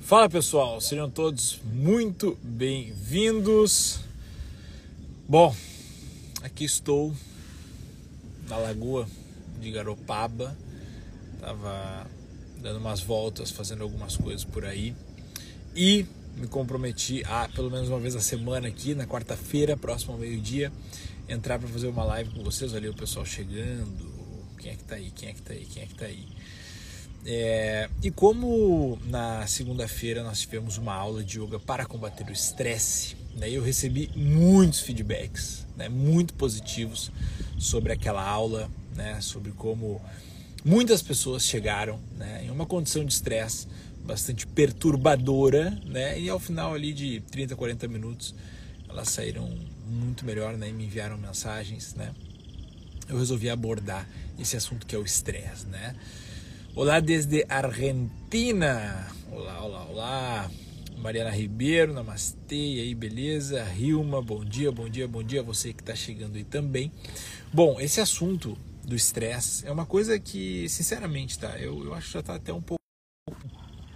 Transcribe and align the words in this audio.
Fala 0.00 0.28
pessoal, 0.30 0.80
sejam 0.80 1.10
todos 1.10 1.60
muito 1.64 2.38
bem-vindos. 2.42 4.00
Bom, 5.28 5.54
aqui 6.42 6.64
estou 6.64 7.14
na 8.48 8.56
lagoa 8.56 9.06
de 9.60 9.70
Garopaba, 9.70 10.56
tava 11.40 12.06
dando 12.62 12.78
umas 12.78 13.00
voltas, 13.00 13.50
fazendo 13.50 13.82
algumas 13.82 14.16
coisas 14.16 14.44
por 14.44 14.64
aí 14.64 14.94
e 15.76 16.06
me 16.36 16.46
comprometi 16.46 17.22
a, 17.26 17.48
pelo 17.48 17.70
menos 17.70 17.88
uma 17.88 18.00
vez 18.00 18.16
a 18.16 18.20
semana 18.20 18.68
aqui, 18.68 18.94
na 18.94 19.06
quarta-feira, 19.06 19.76
próximo 19.76 20.12
ao 20.14 20.18
meio-dia, 20.18 20.72
entrar 21.28 21.58
para 21.58 21.68
fazer 21.68 21.88
uma 21.88 22.04
live 22.04 22.30
com 22.30 22.42
vocês. 22.42 22.74
Ali 22.74 22.88
o 22.88 22.94
pessoal 22.94 23.26
chegando, 23.26 24.10
quem 24.58 24.72
é 24.72 24.74
que 24.74 24.84
tá 24.84 24.94
aí, 24.94 25.10
quem 25.10 25.28
é 25.28 25.32
que 25.34 25.42
tá 25.42 25.52
aí, 25.52 25.66
quem 25.66 25.82
é 25.82 25.86
que 25.86 25.94
tá 25.94 26.06
aí. 26.06 26.26
É, 27.26 27.90
e 28.02 28.10
como 28.10 28.98
na 29.06 29.46
segunda-feira 29.46 30.22
nós 30.22 30.40
tivemos 30.40 30.78
uma 30.78 30.94
aula 30.94 31.22
de 31.22 31.40
yoga 31.40 31.58
para 31.58 31.84
combater 31.84 32.26
o 32.28 32.32
estresse, 32.32 33.16
né, 33.34 33.50
eu 33.50 33.62
recebi 33.62 34.10
muitos 34.14 34.80
feedbacks, 34.80 35.66
né, 35.76 35.88
muito 35.88 36.32
positivos 36.34 37.10
sobre 37.58 37.92
aquela 37.92 38.22
aula, 38.22 38.70
né, 38.94 39.20
sobre 39.20 39.52
como 39.52 40.00
muitas 40.64 41.02
pessoas 41.02 41.44
chegaram 41.44 42.00
né, 42.16 42.44
em 42.44 42.50
uma 42.50 42.66
condição 42.66 43.04
de 43.04 43.12
estresse 43.12 43.66
bastante 44.04 44.46
perturbadora, 44.46 45.70
né, 45.84 46.18
e 46.18 46.28
ao 46.28 46.38
final 46.40 46.72
ali 46.72 46.92
de 46.92 47.20
30, 47.30 47.54
40 47.54 47.88
minutos 47.88 48.34
elas 48.88 49.10
saíram 49.10 49.48
muito 49.86 50.24
melhor 50.24 50.56
né, 50.56 50.68
e 50.68 50.72
me 50.72 50.84
enviaram 50.84 51.18
mensagens, 51.18 51.94
né, 51.94 52.14
eu 53.08 53.18
resolvi 53.18 53.50
abordar 53.50 54.08
esse 54.38 54.56
assunto 54.56 54.86
que 54.86 54.94
é 54.94 54.98
o 54.98 55.04
estresse, 55.04 55.66
né. 55.66 55.94
Olá 56.74 57.00
desde 57.00 57.44
Argentina. 57.48 59.08
Olá, 59.32 59.62
olá, 59.62 59.84
olá. 59.86 60.50
Mariana 60.98 61.30
Ribeiro, 61.30 61.92
namastê, 61.92 62.54
e 62.54 62.80
aí, 62.80 62.94
beleza? 62.94 63.62
Rilma, 63.64 64.22
bom 64.22 64.44
dia, 64.44 64.70
bom 64.70 64.88
dia, 64.88 65.08
bom 65.08 65.22
dia 65.22 65.42
você 65.42 65.72
que 65.72 65.82
está 65.82 65.94
chegando 65.94 66.36
aí 66.36 66.44
também. 66.44 66.92
Bom, 67.52 67.80
esse 67.80 68.00
assunto 68.00 68.56
do 68.84 68.94
estresse 68.94 69.66
é 69.66 69.72
uma 69.72 69.86
coisa 69.86 70.18
que, 70.18 70.68
sinceramente, 70.68 71.38
tá? 71.38 71.58
Eu, 71.58 71.84
eu 71.84 71.94
acho 71.94 72.08
que 72.08 72.12
já 72.14 72.20
está 72.20 72.34
até 72.34 72.52
um 72.52 72.60
pouco 72.60 72.78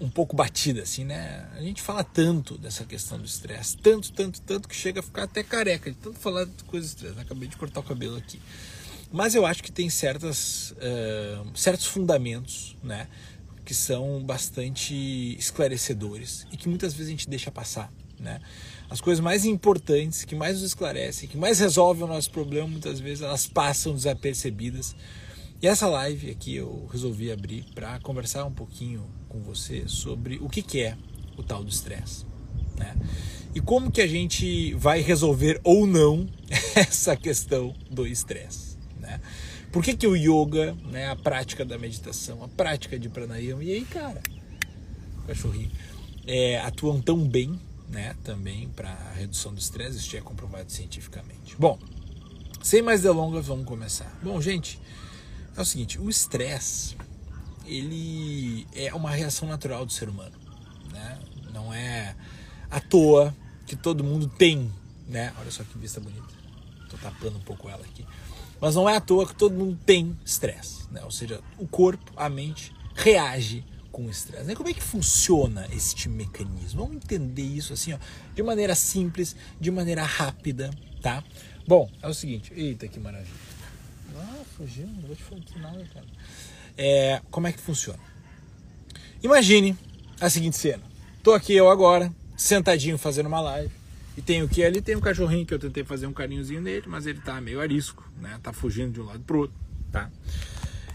um 0.00 0.10
pouco 0.10 0.34
batida, 0.34 0.82
assim, 0.82 1.04
né? 1.04 1.48
A 1.54 1.62
gente 1.62 1.80
fala 1.80 2.02
tanto 2.02 2.58
dessa 2.58 2.84
questão 2.84 3.18
do 3.18 3.24
estresse, 3.24 3.76
tanto, 3.76 4.12
tanto, 4.12 4.40
tanto 4.40 4.68
que 4.68 4.74
chega 4.74 4.98
a 4.98 5.02
ficar 5.02 5.22
até 5.22 5.44
careca 5.44 5.88
de 5.88 5.96
tanto 5.96 6.18
falar 6.18 6.44
de 6.44 6.64
coisas 6.64 6.90
estresse. 6.90 7.20
Acabei 7.20 7.48
de 7.48 7.56
cortar 7.56 7.80
o 7.80 7.84
cabelo 7.84 8.16
aqui. 8.16 8.40
Mas 9.12 9.34
eu 9.34 9.44
acho 9.44 9.62
que 9.62 9.70
tem 9.70 9.90
certas, 9.90 10.72
uh, 10.72 11.46
certos 11.54 11.86
fundamentos, 11.86 12.76
né? 12.82 13.08
Que 13.64 13.74
são 13.74 14.22
bastante 14.24 15.36
esclarecedores 15.38 16.46
e 16.50 16.56
que 16.56 16.68
muitas 16.68 16.94
vezes 16.94 17.08
a 17.08 17.10
gente 17.10 17.28
deixa 17.28 17.50
passar, 17.50 17.92
né? 18.18 18.40
As 18.88 19.00
coisas 19.00 19.22
mais 19.22 19.44
importantes, 19.44 20.24
que 20.24 20.34
mais 20.34 20.54
nos 20.54 20.64
esclarecem, 20.64 21.28
que 21.28 21.36
mais 21.36 21.58
resolvem 21.58 22.04
o 22.04 22.06
nosso 22.06 22.30
problema, 22.30 22.66
muitas 22.66 23.00
vezes 23.00 23.22
elas 23.22 23.46
passam 23.46 23.94
desapercebidas. 23.94 24.96
E 25.60 25.66
essa 25.66 25.86
live 25.86 26.30
aqui 26.30 26.56
eu 26.56 26.88
resolvi 26.90 27.30
abrir 27.30 27.64
para 27.74 28.00
conversar 28.00 28.44
um 28.44 28.52
pouquinho 28.52 29.08
com 29.28 29.40
você 29.40 29.84
sobre 29.86 30.38
o 30.40 30.48
que, 30.48 30.62
que 30.62 30.80
é 30.80 30.96
o 31.36 31.42
tal 31.42 31.62
do 31.62 31.70
estresse. 31.70 32.26
Né? 32.76 32.96
E 33.54 33.60
como 33.60 33.90
que 33.90 34.00
a 34.00 34.06
gente 34.06 34.74
vai 34.74 35.00
resolver 35.00 35.60
ou 35.62 35.86
não 35.86 36.26
essa 36.74 37.14
questão 37.14 37.74
do 37.90 38.06
estresse. 38.06 38.71
Né? 39.12 39.20
Por 39.70 39.82
que, 39.82 39.94
que 39.94 40.06
o 40.06 40.16
yoga, 40.16 40.74
né, 40.90 41.10
a 41.10 41.16
prática 41.16 41.64
da 41.64 41.78
meditação, 41.78 42.42
a 42.42 42.48
prática 42.48 42.98
de 42.98 43.08
pranayama, 43.08 43.64
e 43.64 43.72
aí, 43.72 43.84
cara, 43.84 44.22
cachorrinho, 45.26 45.70
é, 46.26 46.60
atuam 46.60 47.00
tão 47.00 47.18
bem 47.26 47.58
né, 47.88 48.16
também 48.24 48.68
para 48.68 48.94
redução 49.14 49.52
do 49.52 49.58
estresse, 49.58 49.98
isso 49.98 50.10
já 50.10 50.18
é 50.18 50.20
comprovado 50.22 50.70
cientificamente. 50.70 51.56
Bom, 51.58 51.78
sem 52.62 52.80
mais 52.80 53.02
delongas, 53.02 53.46
vamos 53.46 53.66
começar. 53.66 54.10
Bom, 54.22 54.40
gente, 54.40 54.80
é 55.56 55.60
o 55.60 55.64
seguinte, 55.64 55.98
o 55.98 56.08
estresse, 56.08 56.96
ele 57.66 58.66
é 58.74 58.92
uma 58.94 59.10
reação 59.10 59.48
natural 59.48 59.84
do 59.84 59.92
ser 59.92 60.08
humano, 60.08 60.34
né? 60.90 61.18
Não 61.52 61.72
é 61.72 62.16
à 62.70 62.80
toa 62.80 63.34
que 63.66 63.76
todo 63.76 64.02
mundo 64.02 64.26
tem, 64.26 64.72
né? 65.06 65.32
Olha 65.38 65.50
só 65.50 65.62
que 65.64 65.78
vista 65.78 66.00
bonita. 66.00 66.32
Tô 66.88 66.96
tapando 66.96 67.36
um 67.36 67.42
pouco 67.42 67.68
ela 67.68 67.84
aqui. 67.84 68.06
Mas 68.62 68.76
não 68.76 68.88
é 68.88 68.94
à 68.94 69.00
toa 69.00 69.26
que 69.26 69.34
todo 69.34 69.56
mundo 69.56 69.76
tem 69.84 70.16
estresse, 70.24 70.84
né? 70.88 71.02
Ou 71.02 71.10
seja, 71.10 71.40
o 71.58 71.66
corpo, 71.66 72.12
a 72.16 72.28
mente 72.28 72.72
reage 72.94 73.64
com 73.90 74.06
o 74.06 74.08
estresse. 74.08 74.44
Né? 74.44 74.54
Como 74.54 74.68
é 74.68 74.72
que 74.72 74.80
funciona 74.80 75.66
este 75.72 76.08
mecanismo? 76.08 76.84
Vamos 76.84 77.02
entender 77.02 77.42
isso 77.42 77.72
assim, 77.72 77.92
ó, 77.92 77.98
de 78.32 78.40
maneira 78.40 78.76
simples, 78.76 79.34
de 79.60 79.68
maneira 79.68 80.04
rápida, 80.04 80.70
tá? 81.02 81.24
Bom, 81.66 81.90
é 82.00 82.06
o 82.06 82.14
seguinte. 82.14 82.52
Eita, 82.54 82.86
que 82.86 83.00
maravilha. 83.00 83.34
Ah, 84.16 84.44
fugiu, 84.56 84.86
não 84.86 85.08
vou 85.08 85.16
te 85.16 85.24
falar 85.24 85.42
nada, 85.60 85.84
cara. 85.92 86.06
É, 86.78 87.20
como 87.32 87.48
é 87.48 87.52
que 87.52 87.58
funciona? 87.58 87.98
Imagine 89.24 89.76
a 90.20 90.30
seguinte 90.30 90.56
cena. 90.56 90.84
Tô 91.20 91.32
aqui 91.32 91.52
eu 91.52 91.68
agora, 91.68 92.14
sentadinho 92.36 92.96
fazendo 92.96 93.26
uma 93.26 93.40
live. 93.40 93.81
E 94.16 94.20
tem 94.20 94.42
o 94.42 94.48
que 94.48 94.62
ali? 94.62 94.82
Tem 94.82 94.94
um 94.94 95.00
cachorrinho 95.00 95.46
que 95.46 95.54
eu 95.54 95.58
tentei 95.58 95.84
fazer 95.84 96.06
um 96.06 96.12
carinhozinho 96.12 96.60
nele, 96.60 96.84
mas 96.86 97.06
ele 97.06 97.20
tá 97.20 97.40
meio 97.40 97.60
arisco, 97.60 98.06
né? 98.20 98.38
Tá 98.42 98.52
fugindo 98.52 98.92
de 98.92 99.00
um 99.00 99.04
lado 99.04 99.20
pro 99.20 99.40
outro, 99.40 99.56
tá? 99.90 100.10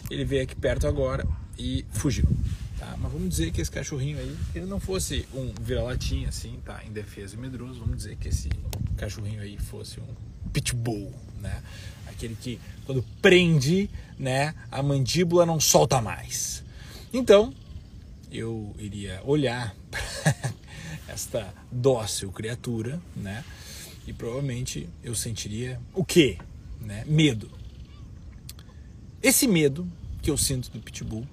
Ele 0.10 0.24
veio 0.24 0.44
aqui 0.44 0.56
perto 0.56 0.88
agora 0.88 1.28
e 1.58 1.84
fugiu, 1.92 2.28
tá? 2.78 2.96
Mas 3.00 3.12
vamos 3.12 3.30
dizer 3.30 3.52
que 3.52 3.60
esse 3.60 3.72
cachorrinho 3.72 4.20
aí, 4.20 4.38
ele 4.54 4.66
não 4.66 4.80
fosse 4.80 5.28
um 5.34 5.52
vira-latinha 5.60 6.30
assim, 6.30 6.60
tá? 6.64 6.82
Em 6.86 6.92
defesa 6.92 7.36
e 7.36 7.40
medroso, 7.40 7.80
vamos 7.80 7.98
dizer 7.98 8.16
que 8.18 8.30
esse 8.30 8.50
cachorrinho 8.96 9.42
aí 9.42 9.58
fosse 9.58 10.00
um 10.00 10.50
pitbull, 10.54 11.12
né? 11.42 11.62
Aquele 12.08 12.36
que 12.36 12.60
quando 12.86 13.04
prende, 13.22 13.90
né, 14.18 14.54
a 14.72 14.82
mandíbula 14.82 15.46
não 15.46 15.60
solta 15.60 16.02
mais. 16.02 16.64
Então, 17.12 17.54
eu 18.32 18.76
iria 18.80 19.22
olhar 19.24 19.76
esta 21.08 21.54
dócil 21.72 22.32
criatura, 22.32 23.02
né? 23.16 23.44
E 24.06 24.14
provavelmente 24.14 24.88
eu 25.04 25.14
sentiria 25.14 25.80
o 25.94 26.04
quê? 26.04 26.38
Né? 26.80 27.04
Medo. 27.06 27.50
Esse 29.22 29.48
medo 29.48 29.88
que 30.22 30.32
eu 30.32 30.38
sinto 30.38 30.70
do 30.72 30.80
pitbull, 30.80 31.28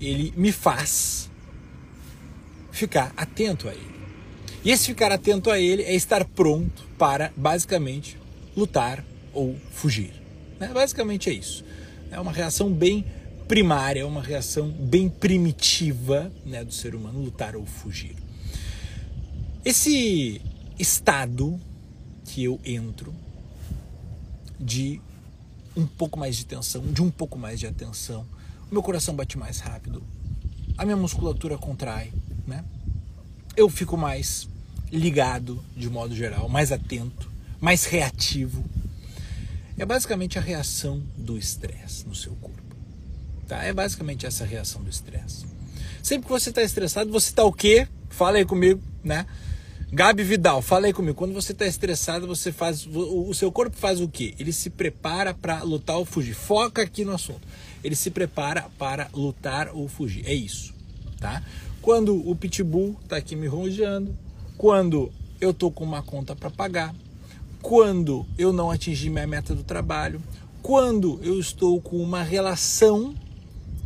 ele 0.00 0.32
me 0.36 0.52
faz 0.52 1.30
ficar 2.70 3.12
atento 3.16 3.68
a 3.68 3.72
ele. 3.72 3.98
E 4.64 4.70
esse 4.70 4.86
ficar 4.86 5.12
atento 5.12 5.50
a 5.50 5.58
ele 5.58 5.82
é 5.82 5.94
estar 5.94 6.24
pronto 6.24 6.84
para 6.96 7.32
basicamente 7.36 8.16
lutar 8.56 9.04
ou 9.32 9.56
fugir. 9.70 10.12
Né? 10.58 10.68
Basicamente 10.68 11.28
é 11.28 11.32
isso. 11.32 11.64
É 12.10 12.18
uma 12.18 12.32
reação 12.32 12.72
bem 12.72 13.04
primária, 13.46 14.06
uma 14.06 14.22
reação 14.22 14.68
bem 14.68 15.08
primitiva 15.08 16.30
né, 16.44 16.64
do 16.64 16.72
ser 16.72 16.94
humano 16.94 17.20
lutar 17.20 17.56
ou 17.56 17.64
fugir. 17.64 18.14
Esse 19.64 20.40
estado 20.78 21.60
que 22.24 22.44
eu 22.44 22.60
entro 22.64 23.14
de 24.58 25.00
um 25.76 25.86
pouco 25.86 26.18
mais 26.18 26.36
de 26.36 26.46
tensão, 26.46 26.82
de 26.86 27.02
um 27.02 27.10
pouco 27.10 27.38
mais 27.38 27.58
de 27.58 27.66
atenção, 27.66 28.24
o 28.70 28.74
meu 28.74 28.82
coração 28.82 29.14
bate 29.14 29.36
mais 29.36 29.60
rápido, 29.60 30.02
a 30.76 30.84
minha 30.84 30.96
musculatura 30.96 31.58
contrai, 31.58 32.12
né? 32.46 32.64
Eu 33.56 33.68
fico 33.68 33.96
mais 33.96 34.48
ligado 34.92 35.62
de 35.76 35.90
modo 35.90 36.14
geral, 36.14 36.48
mais 36.48 36.72
atento, 36.72 37.30
mais 37.60 37.84
reativo. 37.84 38.64
É 39.76 39.84
basicamente 39.84 40.38
a 40.38 40.40
reação 40.40 41.02
do 41.16 41.36
estresse 41.36 42.06
no 42.06 42.14
seu 42.14 42.32
corpo. 42.36 42.58
Tá? 43.46 43.64
É 43.64 43.72
basicamente 43.72 44.26
essa 44.26 44.44
reação 44.44 44.82
do 44.82 44.90
estresse. 44.90 45.46
Sempre 46.02 46.26
que 46.26 46.32
você 46.32 46.50
está 46.50 46.62
estressado, 46.62 47.10
você 47.10 47.30
está 47.30 47.44
o 47.44 47.52
quê? 47.52 47.88
Fala 48.08 48.38
aí 48.38 48.44
comigo, 48.44 48.80
né? 49.02 49.26
Gabi 49.90 50.22
Vidal, 50.22 50.60
fala 50.60 50.86
aí 50.86 50.92
comigo. 50.92 51.14
Quando 51.16 51.32
você 51.32 51.52
está 51.52 51.66
estressado, 51.66 52.26
você 52.26 52.52
faz. 52.52 52.86
O 52.86 53.32
seu 53.32 53.50
corpo 53.50 53.74
faz 53.74 54.02
o 54.02 54.08
quê? 54.08 54.34
Ele 54.38 54.52
se 54.52 54.68
prepara 54.68 55.32
para 55.32 55.62
lutar 55.62 55.96
ou 55.96 56.04
fugir. 56.04 56.34
Foca 56.34 56.82
aqui 56.82 57.06
no 57.06 57.12
assunto. 57.12 57.40
Ele 57.82 57.96
se 57.96 58.10
prepara 58.10 58.66
para 58.78 59.08
lutar 59.14 59.70
ou 59.72 59.88
fugir. 59.88 60.26
É 60.26 60.34
isso, 60.34 60.74
tá? 61.18 61.42
Quando 61.80 62.14
o 62.28 62.36
pitbull 62.36 62.98
está 63.02 63.16
aqui 63.16 63.34
me 63.34 63.46
rodeando, 63.46 64.14
quando 64.58 65.10
eu 65.40 65.54
tô 65.54 65.70
com 65.70 65.84
uma 65.84 66.02
conta 66.02 66.36
para 66.36 66.50
pagar, 66.50 66.94
quando 67.62 68.26
eu 68.36 68.52
não 68.52 68.70
atingi 68.70 69.08
minha 69.08 69.26
meta 69.26 69.54
do 69.54 69.62
trabalho, 69.62 70.22
quando 70.60 71.18
eu 71.22 71.40
estou 71.40 71.80
com 71.80 71.96
uma 71.96 72.22
relação 72.22 73.14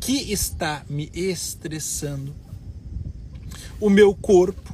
que 0.00 0.32
está 0.32 0.84
me 0.90 1.12
estressando, 1.14 2.34
o 3.80 3.88
meu 3.88 4.12
corpo 4.16 4.71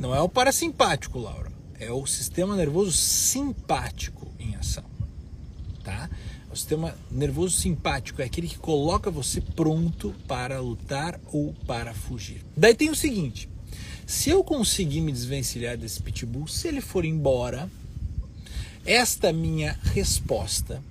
não 0.00 0.14
é 0.14 0.20
o 0.20 0.28
parasimpático, 0.28 1.18
Laura. 1.18 1.52
É 1.78 1.92
o 1.92 2.06
sistema 2.06 2.56
nervoso 2.56 2.92
simpático 2.92 4.26
em 4.38 4.56
ação. 4.56 4.84
Tá? 5.84 6.08
O 6.50 6.56
sistema 6.56 6.96
nervoso 7.10 7.56
simpático 7.56 8.20
é 8.22 8.24
aquele 8.24 8.48
que 8.48 8.58
coloca 8.58 9.10
você 9.10 9.40
pronto 9.40 10.14
para 10.26 10.58
lutar 10.58 11.20
ou 11.30 11.52
para 11.66 11.92
fugir. 11.92 12.42
Daí 12.56 12.74
tem 12.74 12.90
o 12.90 12.96
seguinte: 12.96 13.48
Se 14.06 14.30
eu 14.30 14.42
conseguir 14.42 15.02
me 15.02 15.12
desvencilhar 15.12 15.76
desse 15.76 16.00
pitbull, 16.00 16.48
se 16.48 16.66
ele 16.66 16.80
for 16.80 17.04
embora, 17.04 17.70
esta 18.84 19.32
minha 19.32 19.78
resposta 19.94 20.82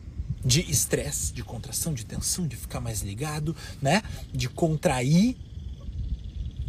de 0.46 0.62
estresse, 0.72 1.34
de 1.34 1.44
contração, 1.44 1.94
de 1.94 2.06
tensão, 2.06 2.48
de 2.48 2.56
ficar 2.56 2.80
mais 2.80 3.02
ligado, 3.02 3.56
né? 3.82 4.02
De 4.32 4.48
contrair 4.48 5.36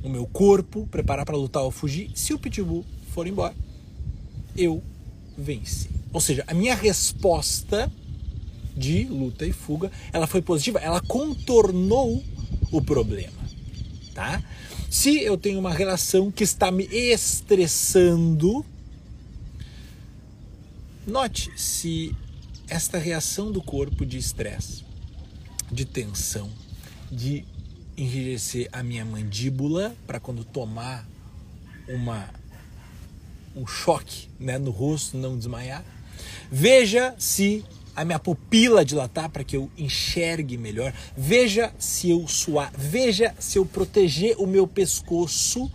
o 0.02 0.08
meu 0.08 0.26
corpo, 0.26 0.86
preparar 0.86 1.24
para 1.24 1.36
lutar 1.36 1.62
ou 1.62 1.70
fugir. 1.70 2.10
Se 2.14 2.32
o 2.32 2.38
pitbull 2.38 2.84
for 3.12 3.26
embora, 3.26 3.54
eu 4.56 4.82
venci. 5.36 5.88
Ou 6.12 6.20
seja, 6.20 6.44
a 6.46 6.54
minha 6.54 6.74
resposta 6.74 7.90
de 8.76 9.04
luta 9.04 9.44
e 9.46 9.52
fuga, 9.52 9.90
ela 10.12 10.26
foi 10.26 10.40
positiva, 10.40 10.78
ela 10.78 11.00
contornou 11.00 12.22
o 12.70 12.80
problema, 12.80 13.38
tá? 14.14 14.42
Se 14.88 15.20
eu 15.22 15.36
tenho 15.36 15.58
uma 15.58 15.72
relação 15.72 16.30
que 16.30 16.42
está 16.42 16.70
me 16.70 16.84
estressando, 16.84 18.64
note 21.06 21.52
se 21.56 22.14
esta 22.68 22.98
reação 22.98 23.52
do 23.52 23.62
corpo 23.62 24.06
de 24.06 24.16
estresse, 24.16 24.84
de 25.70 25.84
tensão, 25.84 26.50
de 27.10 27.44
enrijecer 28.02 28.68
a 28.72 28.82
minha 28.82 29.04
mandíbula 29.04 29.94
para 30.06 30.18
quando 30.18 30.44
tomar 30.44 31.06
uma 31.88 32.28
um 33.54 33.66
choque 33.66 34.28
né, 34.38 34.58
no 34.58 34.70
rosto 34.70 35.16
não 35.16 35.36
desmaiar. 35.36 35.84
Veja 36.50 37.14
se 37.18 37.64
a 37.94 38.04
minha 38.04 38.18
pupila 38.18 38.84
dilatar 38.84 39.28
para 39.28 39.44
que 39.44 39.56
eu 39.56 39.70
enxergue 39.76 40.56
melhor. 40.56 40.92
Veja 41.16 41.72
se 41.78 42.10
eu 42.10 42.26
suar. 42.28 42.72
Veja 42.76 43.34
se 43.38 43.58
eu 43.58 43.66
proteger 43.66 44.36
o 44.38 44.46
meu 44.46 44.66
pescoço 44.66 45.70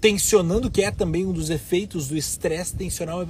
tensionando, 0.00 0.70
que 0.70 0.82
é 0.82 0.90
também 0.90 1.26
um 1.26 1.32
dos 1.32 1.50
efeitos 1.50 2.08
do 2.08 2.16
estresse 2.16 2.74
pessoa. 2.74 3.26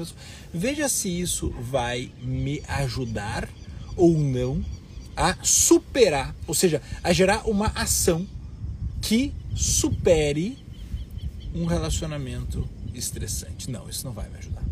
Veja 0.55 0.89
se 0.89 1.09
isso 1.09 1.51
vai 1.61 2.13
me 2.23 2.63
ajudar 2.69 3.49
ou 3.97 4.17
não 4.17 4.65
a 5.17 5.37
superar, 5.43 6.35
ou 6.47 6.55
seja, 6.55 6.81
a 7.03 7.13
gerar 7.13 7.49
uma 7.49 7.69
ação 7.69 8.27
que 9.01 9.33
supere 9.55 10.59
um 11.55 11.65
relacionamento 11.65 12.69
estressante. 12.95 13.71
Não, 13.71 13.89
isso 13.89 14.05
não 14.05 14.13
vai 14.13 14.29
me 14.29 14.39
ajudar. 14.39 14.63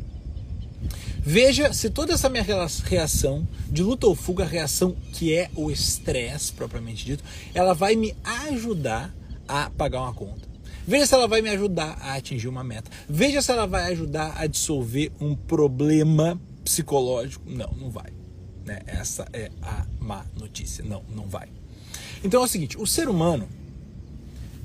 Veja 1.19 1.73
se 1.73 1.91
toda 1.91 2.13
essa 2.15 2.29
minha 2.29 2.45
reação 2.85 3.47
de 3.69 3.83
luta 3.83 4.07
ou 4.07 4.15
fuga, 4.15 4.45
reação 4.45 4.97
que 5.13 5.35
é 5.35 5.51
o 5.55 5.71
estresse 5.71 6.53
propriamente 6.53 7.05
dito, 7.05 7.25
ela 7.53 7.75
vai 7.75 7.97
me 7.97 8.15
ajudar 8.25 9.15
a 9.47 9.71
pagar 9.71 10.03
uma 10.03 10.15
conta 10.15 10.49
Veja 10.89 11.05
se 11.05 11.15
ela 11.15 11.29
vai 11.29 11.43
me 11.43 11.51
ajudar 11.51 11.99
a 12.01 12.15
atingir 12.15 12.49
uma 12.49 12.65
meta. 12.65 12.91
Veja 13.07 13.43
se 13.43 13.53
ela 13.53 13.67
vai 13.67 13.93
ajudar 13.93 14.33
a 14.39 14.47
dissolver 14.47 15.13
um 15.21 15.37
problema 15.37 16.41
psicológico. 16.65 17.45
Não, 17.47 17.71
não 17.79 17.91
vai. 17.91 18.11
Né? 18.69 18.83
Essa 18.87 19.27
é 19.33 19.51
a 19.63 19.87
má 19.99 20.27
notícia. 20.39 20.85
Não, 20.85 21.03
não 21.09 21.27
vai. 21.27 21.49
Então 22.23 22.43
é 22.43 22.45
o 22.45 22.49
seguinte: 22.49 22.77
o 22.77 22.87
ser 22.87 23.09
humano, 23.09 23.49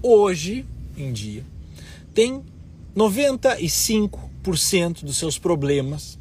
hoje 0.02 0.66
em 0.98 1.14
dia, 1.14 1.46
tem 2.14 2.44
95% 2.94 5.06
dos 5.06 5.16
seus 5.16 5.40
problemas 5.40 6.20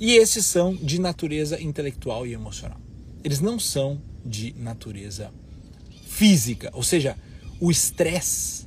e 0.00 0.12
esses 0.12 0.46
são 0.46 0.74
de 0.74 0.98
natureza 0.98 1.60
intelectual 1.60 2.26
e 2.26 2.32
emocional. 2.32 2.80
Eles 3.22 3.40
não 3.40 3.58
são 3.58 4.00
de 4.24 4.54
natureza 4.58 5.30
física, 6.06 6.70
ou 6.72 6.82
seja, 6.82 7.18
o 7.60 7.70
estresse, 7.70 8.66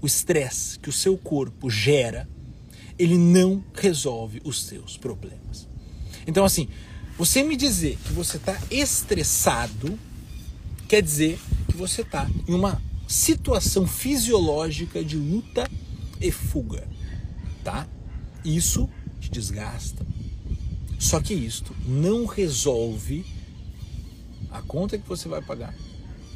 o 0.00 0.06
estresse 0.06 0.78
que 0.78 0.88
o 0.88 0.92
seu 0.92 1.18
corpo 1.18 1.68
gera, 1.68 2.26
ele 2.98 3.18
não 3.18 3.62
resolve 3.74 4.40
os 4.42 4.64
seus 4.64 4.96
problemas. 4.96 5.68
Então, 6.26 6.46
assim, 6.46 6.66
você 7.20 7.42
me 7.42 7.54
dizer 7.54 7.98
que 8.02 8.14
você 8.14 8.38
está 8.38 8.58
estressado 8.70 9.98
quer 10.88 11.02
dizer 11.02 11.38
que 11.68 11.76
você 11.76 12.00
está 12.00 12.26
em 12.48 12.54
uma 12.54 12.80
situação 13.06 13.86
fisiológica 13.86 15.04
de 15.04 15.18
luta 15.18 15.70
e 16.18 16.30
fuga, 16.30 16.88
tá? 17.62 17.86
Isso 18.42 18.88
te 19.20 19.30
desgasta. 19.30 20.02
Só 20.98 21.20
que 21.20 21.34
isto 21.34 21.76
não 21.86 22.24
resolve 22.24 23.22
a 24.50 24.62
conta 24.62 24.96
que 24.96 25.06
você 25.06 25.28
vai 25.28 25.42
pagar 25.42 25.74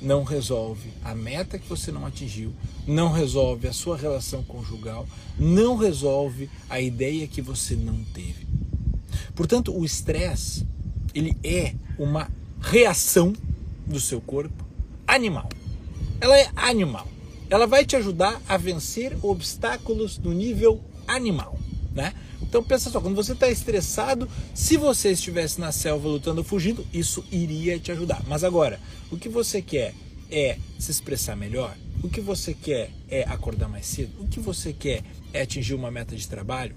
não 0.03 0.23
resolve 0.23 0.91
a 1.03 1.15
meta 1.15 1.59
que 1.59 1.67
você 1.67 1.91
não 1.91 2.05
atingiu, 2.05 2.53
não 2.87 3.11
resolve 3.11 3.67
a 3.67 3.73
sua 3.73 3.97
relação 3.97 4.43
conjugal, 4.43 5.09
não 5.39 5.77
resolve 5.77 6.51
a 6.69 6.79
ideia 6.79 7.27
que 7.27 7.41
você 7.41 7.75
não 7.75 8.05
teve. 8.13 8.47
Portanto, 9.35 9.75
o 9.75 9.83
estresse, 9.83 10.67
ele 11.15 11.37
é 11.45 11.75
uma 11.99 12.31
reação 12.61 13.33
do 13.87 14.01
seu 14.01 14.21
corpo 14.21 14.65
animal. 15.07 15.49
Ela 16.21 16.39
é 16.39 16.51
animal. 16.57 17.07
Ela 17.51 17.67
vai 17.67 17.85
te 17.85 17.95
ajudar 17.97 18.41
a 18.49 18.57
vencer 18.57 19.17
obstáculos 19.23 20.19
no 20.19 20.33
nível 20.33 20.81
animal, 21.07 21.59
né? 21.95 22.15
Então 22.43 22.63
pensa 22.63 22.91
só, 22.91 23.01
quando 23.01 23.15
você 23.15 23.33
está 23.33 23.49
estressado, 23.49 24.29
se 24.55 24.77
você 24.77 25.13
estivesse 25.13 25.61
na 25.61 25.73
selva 25.73 26.09
lutando 26.09 26.41
ou 26.41 26.45
fugindo, 26.45 26.87
isso 26.93 27.25
iria 27.31 27.79
te 27.79 27.93
ajudar. 27.93 28.23
Mas 28.27 28.45
agora, 28.45 28.81
o 29.11 29.17
que 29.17 29.29
você 29.29 29.61
quer 29.61 29.95
é 30.31 30.59
se 30.79 30.91
expressar 30.91 31.37
melhor? 31.37 31.77
O 32.03 32.09
que 32.09 32.21
você 32.21 32.55
quer 32.55 32.91
é 33.09 33.23
acordar 33.23 33.69
mais 33.69 33.87
cedo? 33.87 34.23
O 34.23 34.29
que 34.29 34.41
você 34.41 34.73
quer 34.73 35.03
é 35.33 35.43
atingir 35.43 35.75
uma 35.75 35.91
meta 35.91 36.15
de 36.17 36.29
trabalho? 36.29 36.75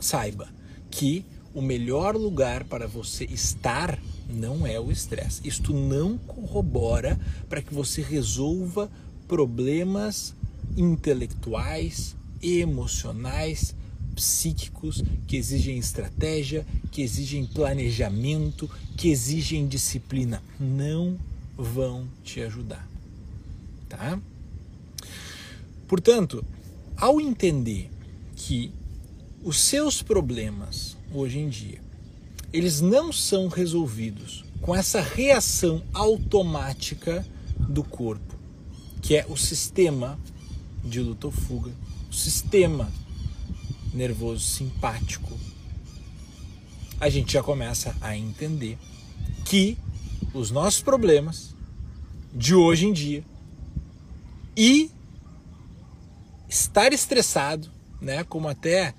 Saiba 0.00 0.48
que 0.90 1.24
o 1.56 1.62
melhor 1.62 2.14
lugar 2.14 2.64
para 2.64 2.86
você 2.86 3.24
estar 3.24 3.98
não 4.28 4.66
é 4.66 4.78
o 4.78 4.92
estresse. 4.92 5.40
Isto 5.42 5.72
não 5.72 6.18
corrobora 6.18 7.18
para 7.48 7.62
que 7.62 7.72
você 7.72 8.02
resolva 8.02 8.90
problemas 9.26 10.34
intelectuais, 10.76 12.14
emocionais, 12.42 13.74
psíquicos 14.14 15.02
que 15.26 15.34
exigem 15.34 15.78
estratégia, 15.78 16.66
que 16.92 17.00
exigem 17.00 17.46
planejamento, 17.46 18.68
que 18.94 19.08
exigem 19.08 19.66
disciplina. 19.66 20.42
Não 20.60 21.16
vão 21.56 22.06
te 22.22 22.42
ajudar. 22.42 22.86
Tá? 23.88 24.20
Portanto, 25.88 26.44
ao 26.98 27.18
entender 27.18 27.88
que 28.36 28.70
os 29.42 29.58
seus 29.58 30.02
problemas 30.02 30.95
hoje 31.18 31.38
em 31.38 31.48
dia, 31.48 31.80
eles 32.52 32.80
não 32.80 33.12
são 33.12 33.48
resolvidos 33.48 34.44
com 34.60 34.74
essa 34.74 35.00
reação 35.00 35.82
automática 35.92 37.26
do 37.58 37.82
corpo, 37.82 38.34
que 39.00 39.16
é 39.16 39.26
o 39.28 39.36
sistema 39.36 40.18
de 40.84 41.00
luta 41.00 41.26
ou 41.26 41.32
fuga, 41.32 41.72
o 42.10 42.14
sistema 42.14 42.90
nervoso 43.92 44.44
simpático, 44.44 45.32
a 47.00 47.08
gente 47.08 47.32
já 47.32 47.42
começa 47.42 47.96
a 48.00 48.16
entender 48.16 48.78
que 49.44 49.76
os 50.32 50.50
nossos 50.50 50.82
problemas 50.82 51.54
de 52.32 52.54
hoje 52.54 52.86
em 52.86 52.92
dia 52.92 53.24
e 54.56 54.90
estar 56.48 56.92
estressado, 56.92 57.70
né? 58.00 58.24
Como 58.24 58.48
até 58.48 58.94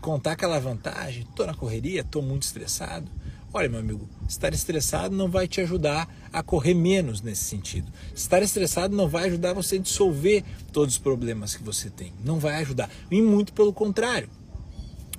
contar 0.00 0.32
aquela 0.32 0.58
vantagem, 0.58 1.26
tô 1.34 1.46
na 1.46 1.54
correria, 1.54 2.04
tô 2.04 2.20
muito 2.20 2.42
estressado. 2.42 3.10
Olha, 3.52 3.68
meu 3.68 3.78
amigo, 3.78 4.08
estar 4.28 4.52
estressado 4.52 5.14
não 5.14 5.30
vai 5.30 5.46
te 5.46 5.60
ajudar 5.60 6.12
a 6.32 6.42
correr 6.42 6.74
menos 6.74 7.20
nesse 7.22 7.44
sentido. 7.44 7.90
Estar 8.12 8.42
estressado 8.42 8.96
não 8.96 9.08
vai 9.08 9.26
ajudar 9.26 9.52
você 9.52 9.76
a 9.76 9.78
dissolver 9.78 10.42
todos 10.72 10.94
os 10.94 11.00
problemas 11.00 11.54
que 11.54 11.62
você 11.62 11.88
tem. 11.88 12.12
Não 12.24 12.40
vai 12.40 12.56
ajudar. 12.56 12.90
E 13.08 13.22
muito 13.22 13.52
pelo 13.52 13.72
contrário. 13.72 14.28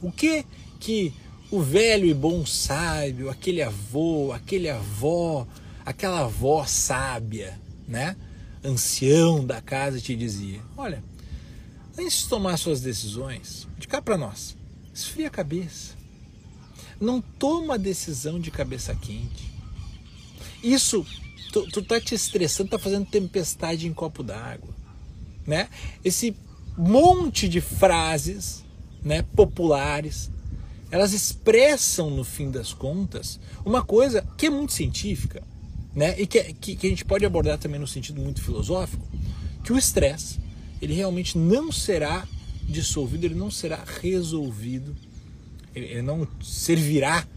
O 0.02 0.12
que 0.12 0.46
que 0.82 1.14
o 1.50 1.62
velho 1.62 2.06
e 2.06 2.14
bom 2.14 2.46
sábio, 2.46 3.30
aquele 3.30 3.62
avô, 3.62 4.34
aquele 4.34 4.70
avó, 4.70 5.48
aquela 5.86 6.26
avó 6.26 6.66
sábia, 6.66 7.58
né? 7.88 8.18
Ancião 8.62 9.46
da 9.46 9.62
casa 9.62 10.02
te 10.02 10.14
dizia: 10.14 10.60
olha, 10.76 11.02
antes 11.98 12.24
de 12.24 12.30
tomar 12.30 12.58
suas 12.58 12.82
decisões, 12.82 13.68
de 13.78 13.88
cá 13.88 14.02
para 14.02 14.18
nós, 14.18 14.56
esfria 14.94 15.28
a 15.28 15.32
cabeça. 15.32 15.94
Não 17.00 17.22
toma 17.22 17.78
decisão 17.78 18.40
de 18.40 18.52
cabeça 18.52 18.96
quente. 18.96 19.52
Isso, 20.64 21.06
tu, 21.52 21.68
tu 21.70 21.82
tá 21.82 22.00
te 22.00 22.16
estressando, 22.16 22.70
tá 22.70 22.80
fazendo 22.80 23.06
tempestade 23.06 23.88
em 23.88 23.94
copo 23.94 24.24
d'água, 24.24 24.74
né? 25.46 25.70
Esse 26.04 26.36
monte 26.78 27.48
de 27.48 27.62
frases, 27.62 28.64
né, 29.02 29.22
populares, 29.22 30.32
elas 30.90 31.14
expressam 31.14 32.10
no 32.10 32.24
fim 32.24 32.50
das 32.50 32.74
contas 32.74 33.40
uma 33.66 33.84
coisa 33.84 34.26
que 34.38 34.48
é 34.48 34.50
muito 34.50 34.74
científica, 34.74 35.44
né? 35.94 36.20
E 36.20 36.26
que, 36.26 36.54
que, 36.54 36.76
que 36.76 36.88
a 36.88 36.90
gente 36.90 37.06
pode 37.06 37.26
abordar 37.26 37.58
também 37.58 37.80
no 37.80 37.88
sentido 37.88 38.22
muito 38.22 38.42
filosófico, 38.42 39.06
que 39.64 39.74
o 39.74 39.78
estresse 39.78 40.40
ele 40.86 40.94
realmente 40.94 41.36
não 41.36 41.72
será 41.72 42.28
dissolvido, 42.62 43.26
ele 43.26 43.34
não 43.34 43.50
será 43.50 43.84
resolvido, 44.02 44.96
ele 45.74 46.04
não 46.04 46.28
servirá 46.44 47.28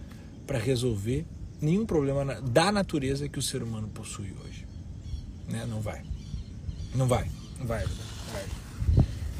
para 0.46 0.58
resolver 0.58 1.24
nenhum 1.58 1.86
problema 1.86 2.42
da 2.42 2.70
natureza 2.70 3.26
que 3.26 3.38
o 3.38 3.42
ser 3.42 3.62
humano 3.62 3.88
possui 3.88 4.34
hoje. 4.44 4.66
Né? 5.48 5.66
Não 5.66 5.80
vai. 5.80 6.02
Não 6.94 7.06
vai. 7.06 7.30
Não 7.58 7.66
vai. 7.66 7.84
Não 7.84 8.32
vai. 8.34 8.44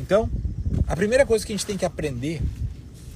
Então, 0.00 0.31
a 0.87 0.97
primeira 0.97 1.27
coisa 1.27 1.45
que 1.45 1.53
a 1.53 1.57
gente 1.57 1.67
tem 1.67 1.77
que 1.77 1.85
aprender 1.85 2.41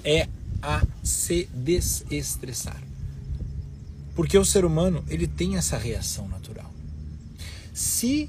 é 0.05 0.29
a 0.61 0.87
se 1.03 1.49
desestressar. 1.55 2.81
Porque 4.15 4.37
o 4.37 4.45
ser 4.45 4.67
humano, 4.67 5.03
ele 5.09 5.27
tem 5.27 5.57
essa 5.57 5.79
reação 5.79 6.29
natural. 6.29 6.71
Se 7.73 8.29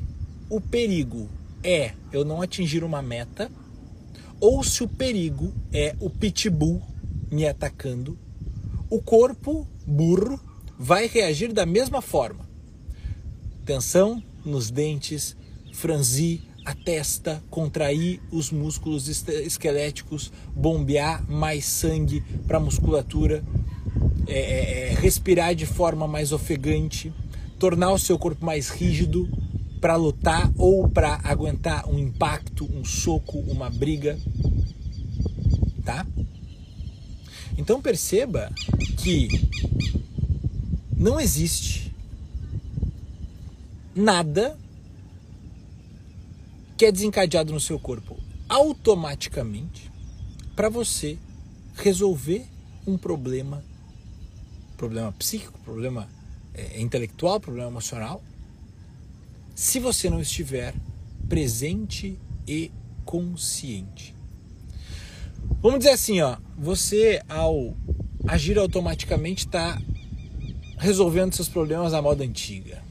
o 0.49 0.61
perigo 0.61 1.29
é 1.63 1.93
eu 2.11 2.25
não 2.25 2.41
atingir 2.41 2.83
uma 2.83 3.01
meta, 3.01 3.49
ou 4.39 4.63
se 4.63 4.83
o 4.83 4.87
perigo 4.87 5.53
é 5.71 5.95
o 5.99 6.09
pitbull 6.09 6.81
me 7.31 7.47
atacando, 7.47 8.17
o 8.89 9.01
corpo 9.01 9.67
burro 9.87 10.39
vai 10.77 11.07
reagir 11.07 11.53
da 11.53 11.65
mesma 11.65 12.01
forma. 12.01 12.47
Tensão 13.65 14.21
nos 14.43 14.69
dentes, 14.69 15.35
franzir 15.71 16.41
a 16.65 16.73
testa, 16.73 17.43
contrair 17.49 18.21
os 18.31 18.51
músculos 18.51 19.07
esqueléticos, 19.07 20.31
bombear 20.55 21.29
mais 21.29 21.65
sangue 21.65 22.21
para 22.47 22.57
a 22.57 22.59
musculatura, 22.59 23.43
é, 24.27 24.39
é, 24.39 24.89
é, 24.89 24.93
respirar 24.93 25.53
de 25.55 25.65
forma 25.65 26.07
mais 26.07 26.31
ofegante, 26.31 27.13
tornar 27.59 27.91
o 27.91 27.99
seu 27.99 28.17
corpo 28.17 28.45
mais 28.45 28.69
rígido 28.69 29.29
para 29.83 29.97
lutar 29.97 30.49
ou 30.55 30.87
para 30.87 31.19
aguentar 31.25 31.89
um 31.89 31.99
impacto, 31.99 32.63
um 32.73 32.85
soco, 32.85 33.37
uma 33.39 33.69
briga, 33.69 34.17
tá? 35.83 36.07
Então 37.57 37.81
perceba 37.81 38.49
que 38.99 39.27
não 40.95 41.19
existe 41.19 41.93
nada 43.93 44.57
que 46.77 46.85
é 46.85 46.91
desencadeado 46.91 47.51
no 47.51 47.59
seu 47.59 47.77
corpo 47.77 48.17
automaticamente 48.47 49.91
para 50.55 50.69
você 50.69 51.17
resolver 51.75 52.45
um 52.87 52.97
problema, 52.97 53.61
problema 54.77 55.11
psíquico, 55.11 55.59
problema 55.59 56.07
é, 56.53 56.79
intelectual, 56.79 57.37
problema 57.41 57.67
emocional, 57.67 58.23
se 59.55 59.79
você 59.79 60.09
não 60.09 60.21
estiver 60.21 60.73
presente 61.29 62.19
e 62.47 62.71
consciente. 63.05 64.15
Vamos 65.61 65.79
dizer 65.79 65.91
assim, 65.91 66.21
ó, 66.21 66.37
você 66.57 67.21
ao 67.27 67.75
agir 68.27 68.57
automaticamente 68.57 69.45
está 69.45 69.81
resolvendo 70.77 71.33
seus 71.33 71.47
problemas 71.47 71.93
à 71.93 72.01
moda 72.01 72.23
antiga, 72.23 72.83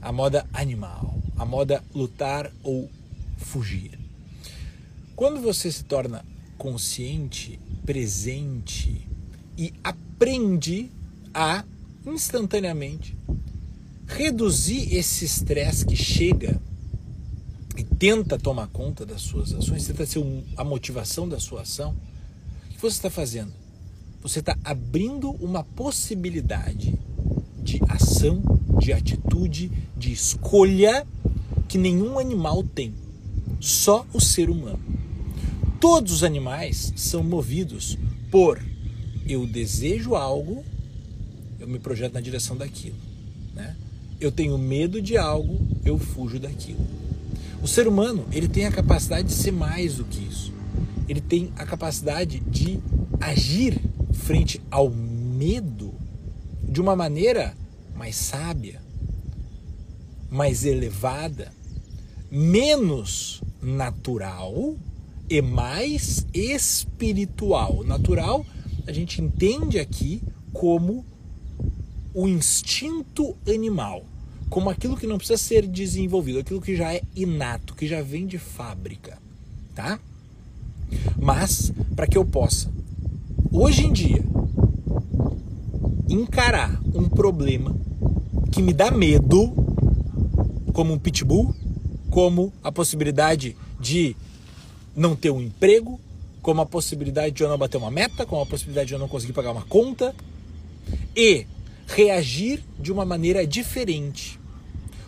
a 0.00 0.10
moda 0.12 0.46
animal, 0.52 1.14
a 1.36 1.44
moda 1.44 1.82
lutar 1.94 2.50
ou 2.62 2.90
fugir. 3.36 3.98
Quando 5.14 5.40
você 5.40 5.70
se 5.70 5.84
torna 5.84 6.24
consciente, 6.56 7.60
presente 7.84 9.06
e 9.56 9.72
aprende 9.84 10.90
a 11.32 11.64
instantaneamente 12.06 13.16
reduzir 14.16 14.94
esse 14.94 15.24
estresse 15.24 15.86
que 15.86 15.96
chega 15.96 16.60
e 17.76 17.84
tenta 17.84 18.38
tomar 18.38 18.66
conta 18.68 19.06
das 19.06 19.22
suas 19.22 19.52
ações, 19.52 19.86
tenta 19.86 20.04
ser 20.04 20.22
a 20.56 20.64
motivação 20.64 21.28
da 21.28 21.38
sua 21.38 21.62
ação, 21.62 21.94
o 22.66 22.74
que 22.74 22.80
você 22.80 22.96
está 22.96 23.10
fazendo? 23.10 23.52
Você 24.22 24.40
está 24.40 24.56
abrindo 24.64 25.30
uma 25.32 25.62
possibilidade 25.62 26.98
de 27.62 27.80
ação, 27.88 28.42
de 28.78 28.92
atitude, 28.92 29.70
de 29.96 30.12
escolha 30.12 31.06
que 31.68 31.78
nenhum 31.78 32.18
animal 32.18 32.62
tem, 32.62 32.94
só 33.60 34.04
o 34.12 34.20
ser 34.20 34.50
humano. 34.50 34.80
Todos 35.80 36.12
os 36.12 36.24
animais 36.24 36.92
são 36.96 37.22
movidos 37.22 37.96
por 38.30 38.60
eu 39.26 39.46
desejo 39.46 40.14
algo, 40.14 40.64
eu 41.58 41.68
me 41.68 41.78
projeto 41.78 42.14
na 42.14 42.20
direção 42.20 42.56
daquilo. 42.56 43.09
Eu 44.20 44.30
tenho 44.30 44.58
medo 44.58 45.00
de 45.00 45.16
algo, 45.16 45.58
eu 45.84 45.98
fujo 45.98 46.38
daquilo. 46.38 46.86
O 47.62 47.66
ser 47.66 47.88
humano 47.88 48.26
ele 48.32 48.48
tem 48.48 48.66
a 48.66 48.70
capacidade 48.70 49.28
de 49.28 49.34
ser 49.34 49.50
mais 49.50 49.96
do 49.96 50.04
que 50.04 50.22
isso. 50.22 50.52
Ele 51.08 51.20
tem 51.20 51.52
a 51.56 51.64
capacidade 51.64 52.40
de 52.40 52.78
agir 53.20 53.80
frente 54.12 54.60
ao 54.70 54.90
medo 54.90 55.94
de 56.62 56.80
uma 56.80 56.94
maneira 56.94 57.54
mais 57.96 58.16
sábia, 58.16 58.80
mais 60.30 60.64
elevada, 60.64 61.52
menos 62.30 63.42
natural 63.62 64.76
e 65.28 65.42
mais 65.42 66.26
espiritual. 66.32 67.82
Natural 67.84 68.44
a 68.86 68.92
gente 68.92 69.20
entende 69.20 69.78
aqui 69.78 70.22
como 70.52 71.04
o 72.12 72.26
instinto 72.26 73.36
animal, 73.48 74.04
como 74.50 74.68
aquilo 74.68 74.96
que 74.96 75.06
não 75.06 75.16
precisa 75.16 75.38
ser 75.38 75.64
desenvolvido, 75.64 76.40
aquilo 76.40 76.60
que 76.60 76.76
já 76.76 76.92
é 76.92 77.02
inato, 77.14 77.74
que 77.74 77.86
já 77.86 78.02
vem 78.02 78.26
de 78.26 78.36
fábrica, 78.36 79.16
tá? 79.74 80.00
Mas 81.16 81.72
para 81.94 82.08
que 82.08 82.18
eu 82.18 82.24
possa 82.24 82.68
hoje 83.52 83.86
em 83.86 83.92
dia 83.92 84.24
encarar 86.08 86.80
um 86.92 87.08
problema 87.08 87.74
que 88.50 88.60
me 88.60 88.72
dá 88.72 88.90
medo, 88.90 89.52
como 90.72 90.92
um 90.92 90.98
pitbull, 90.98 91.54
como 92.10 92.52
a 92.64 92.72
possibilidade 92.72 93.56
de 93.78 94.16
não 94.96 95.14
ter 95.14 95.30
um 95.30 95.40
emprego, 95.40 96.00
como 96.42 96.60
a 96.60 96.66
possibilidade 96.66 97.36
de 97.36 97.44
eu 97.44 97.48
não 97.48 97.56
bater 97.56 97.76
uma 97.76 97.90
meta, 97.90 98.26
como 98.26 98.42
a 98.42 98.46
possibilidade 98.46 98.88
de 98.88 98.94
eu 98.94 98.98
não 98.98 99.08
conseguir 99.08 99.32
pagar 99.32 99.52
uma 99.52 99.62
conta, 99.62 100.12
e 101.14 101.46
reagir 101.86 102.64
de 102.80 102.90
uma 102.90 103.04
maneira 103.04 103.46
diferente. 103.46 104.39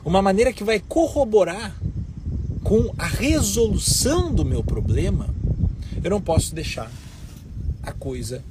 Uma 0.05 0.21
maneira 0.21 0.53
que 0.53 0.65
vai 0.65 0.81
corroborar 0.81 1.77
com 2.65 2.93
a 2.99 3.07
resolução 3.07 4.35
do 4.35 4.45
meu 4.45 4.65
problema, 4.65 5.33
eu 6.03 6.11
não 6.11 6.21
posso 6.21 6.55
deixar 6.55 6.91
a 7.83 7.93
coisa 7.93 8.43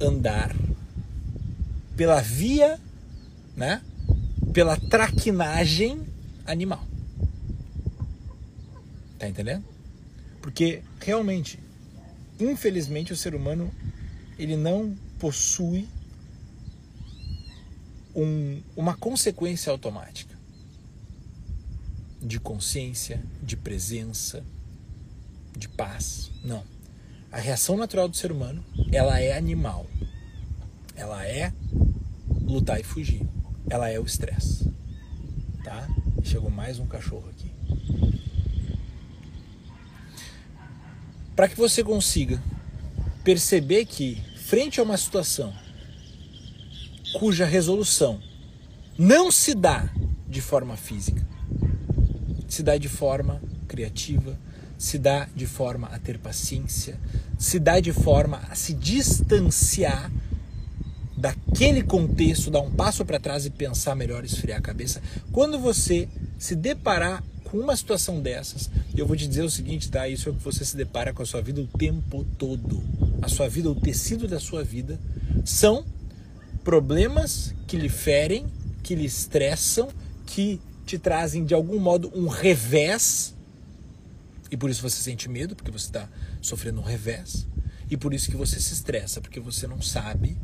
andar 0.00 0.54
pela 1.94 2.20
via, 2.22 2.80
né? 3.54 3.82
Pela 4.54 4.78
traquinagem 4.78 6.00
animal. 6.46 6.84
Tá 9.18 9.28
entendendo? 9.28 9.64
Porque 10.40 10.82
realmente, 11.00 11.58
infelizmente, 12.40 13.12
o 13.12 13.16
ser 13.16 13.34
humano 13.34 13.70
ele 14.38 14.56
não 14.56 14.96
possui 15.18 15.86
um, 18.16 18.60
uma 18.74 18.94
consequência 18.94 19.70
automática 19.70 20.33
de 22.24 22.40
consciência, 22.40 23.22
de 23.42 23.54
presença, 23.54 24.42
de 25.56 25.68
paz. 25.68 26.30
Não. 26.42 26.64
A 27.30 27.38
reação 27.38 27.76
natural 27.76 28.08
do 28.08 28.16
ser 28.16 28.32
humano, 28.32 28.64
ela 28.90 29.20
é 29.20 29.36
animal. 29.36 29.86
Ela 30.96 31.26
é 31.26 31.52
lutar 32.42 32.80
e 32.80 32.82
fugir. 32.82 33.28
Ela 33.68 33.90
é 33.90 34.00
o 34.00 34.06
estresse. 34.06 34.72
Tá? 35.62 35.86
Chegou 36.22 36.50
mais 36.50 36.78
um 36.78 36.86
cachorro 36.86 37.28
aqui. 37.28 37.52
Para 41.36 41.48
que 41.48 41.56
você 41.56 41.84
consiga 41.84 42.42
perceber 43.22 43.84
que 43.84 44.22
frente 44.36 44.80
a 44.80 44.82
uma 44.82 44.96
situação 44.96 45.52
cuja 47.18 47.44
resolução 47.44 48.20
não 48.96 49.30
se 49.30 49.54
dá 49.54 49.88
de 50.28 50.40
forma 50.40 50.76
física, 50.76 51.26
se 52.54 52.62
dá 52.62 52.76
de 52.76 52.88
forma 52.88 53.42
criativa, 53.66 54.38
se 54.78 54.96
dá 54.96 55.28
de 55.34 55.46
forma 55.46 55.88
a 55.88 55.98
ter 55.98 56.18
paciência, 56.18 56.96
se 57.38 57.58
dá 57.58 57.80
de 57.80 57.92
forma 57.92 58.40
a 58.48 58.54
se 58.54 58.72
distanciar 58.74 60.10
daquele 61.16 61.82
contexto, 61.82 62.50
dar 62.50 62.60
um 62.60 62.70
passo 62.70 63.04
para 63.04 63.18
trás 63.18 63.44
e 63.44 63.50
pensar 63.50 63.96
melhor, 63.96 64.24
esfriar 64.24 64.58
a 64.58 64.62
cabeça. 64.62 65.02
Quando 65.32 65.58
você 65.58 66.08
se 66.38 66.54
deparar 66.54 67.24
com 67.44 67.58
uma 67.58 67.76
situação 67.76 68.20
dessas, 68.20 68.70
eu 68.96 69.06
vou 69.06 69.16
te 69.16 69.26
dizer 69.26 69.42
o 69.42 69.50
seguinte, 69.50 69.90
tá? 69.90 70.06
Isso 70.08 70.28
é 70.28 70.32
o 70.32 70.34
que 70.34 70.44
você 70.44 70.64
se 70.64 70.76
depara 70.76 71.12
com 71.12 71.22
a 71.22 71.26
sua 71.26 71.42
vida 71.42 71.60
o 71.60 71.66
tempo 71.66 72.24
todo. 72.38 72.82
A 73.22 73.28
sua 73.28 73.48
vida, 73.48 73.70
o 73.70 73.74
tecido 73.74 74.28
da 74.28 74.38
sua 74.38 74.62
vida 74.62 75.00
são 75.44 75.84
problemas 76.62 77.52
que 77.66 77.76
lhe 77.76 77.88
ferem, 77.88 78.46
que 78.82 78.94
lhe 78.94 79.06
estressam, 79.06 79.88
que 80.26 80.60
te 80.84 80.98
trazem 80.98 81.44
de 81.44 81.54
algum 81.54 81.78
modo 81.78 82.10
um 82.14 82.28
revés 82.28 83.34
E 84.50 84.56
por 84.56 84.70
isso 84.70 84.82
você 84.82 85.02
sente 85.02 85.28
medo, 85.28 85.56
porque 85.56 85.70
você 85.70 85.86
está 85.86 86.08
sofrendo 86.40 86.80
um 86.80 86.84
revés. 86.84 87.46
E 87.90 87.96
por 87.96 88.14
isso 88.14 88.30
que 88.30 88.36
você 88.36 88.60
se 88.60 88.72
estressa, 88.72 89.20
porque 89.20 89.40
você 89.40 89.66
não 89.66 89.82
sabe 89.82 90.36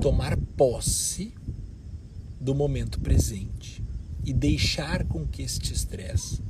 tomar 0.00 0.36
posse 0.56 1.34
do 2.40 2.54
momento 2.54 3.00
presente 3.00 3.82
e 4.24 4.32
deixar 4.32 5.04
com 5.04 5.26
que 5.26 5.42
este 5.42 5.72
estresse 5.72 6.40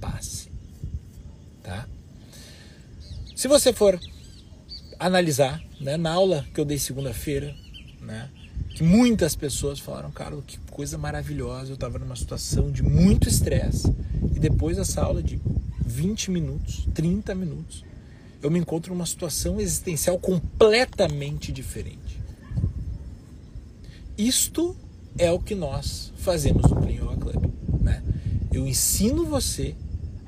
passe, 0.00 0.50
tá? 1.62 1.88
Se 3.34 3.48
você 3.48 3.72
for 3.72 3.98
analisar, 4.98 5.62
né, 5.80 5.96
na 5.96 6.12
aula 6.12 6.46
que 6.54 6.60
eu 6.60 6.64
dei 6.64 6.78
segunda-feira, 6.78 7.54
né, 8.00 8.30
que 8.70 8.82
muitas 8.82 9.36
pessoas 9.36 9.78
falaram, 9.78 10.10
cara, 10.10 10.36
que 10.46 10.58
coisa 10.70 10.98
maravilhosa, 10.98 11.70
eu 11.70 11.74
estava 11.74 11.98
numa 11.98 12.16
situação 12.16 12.70
de 12.70 12.82
muito 12.82 13.28
estresse 13.28 13.94
e 14.34 14.38
depois 14.40 14.76
dessa 14.76 15.02
aula 15.02 15.22
de 15.22 15.40
20 15.86 16.30
minutos, 16.30 16.88
30 16.92 17.34
minutos, 17.34 17.84
eu 18.42 18.50
me 18.50 18.58
encontro 18.58 18.92
numa 18.92 19.06
situação 19.06 19.60
existencial 19.60 20.18
completamente 20.18 21.52
diferente. 21.52 22.20
Isto 24.18 24.76
é 25.16 25.30
o 25.30 25.38
que 25.38 25.54
nós 25.54 26.12
fazemos 26.16 26.70
no 26.70 26.76
Clean 26.76 26.96
Yoga 26.96 27.16
Club. 27.16 27.50
Né? 27.80 28.02
Eu 28.52 28.66
ensino 28.66 29.24
você 29.24 29.74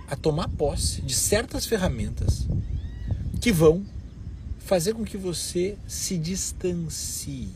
a 0.08 0.16
tomar 0.16 0.48
posse 0.48 1.02
de 1.02 1.14
certas 1.14 1.66
ferramentas 1.66 2.46
que 3.40 3.52
vão 3.52 3.84
fazer 4.58 4.94
com 4.94 5.04
que 5.04 5.16
você 5.16 5.76
se 5.86 6.16
distancie, 6.16 7.50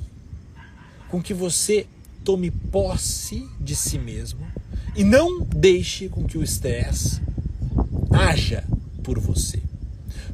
com 1.11 1.21
que 1.21 1.35
você 1.35 1.87
tome 2.25 2.51
posse 2.51 3.49
de 3.61 3.75
si 3.75 3.99
mesmo 3.99 4.47
e 4.95 5.05
não 5.05 5.41
deixe 5.41 6.09
com 6.09 6.25
que 6.25 6.39
o 6.39 6.43
estresse 6.43 7.21
haja 8.13 8.65
por 9.03 9.19
você. 9.19 9.63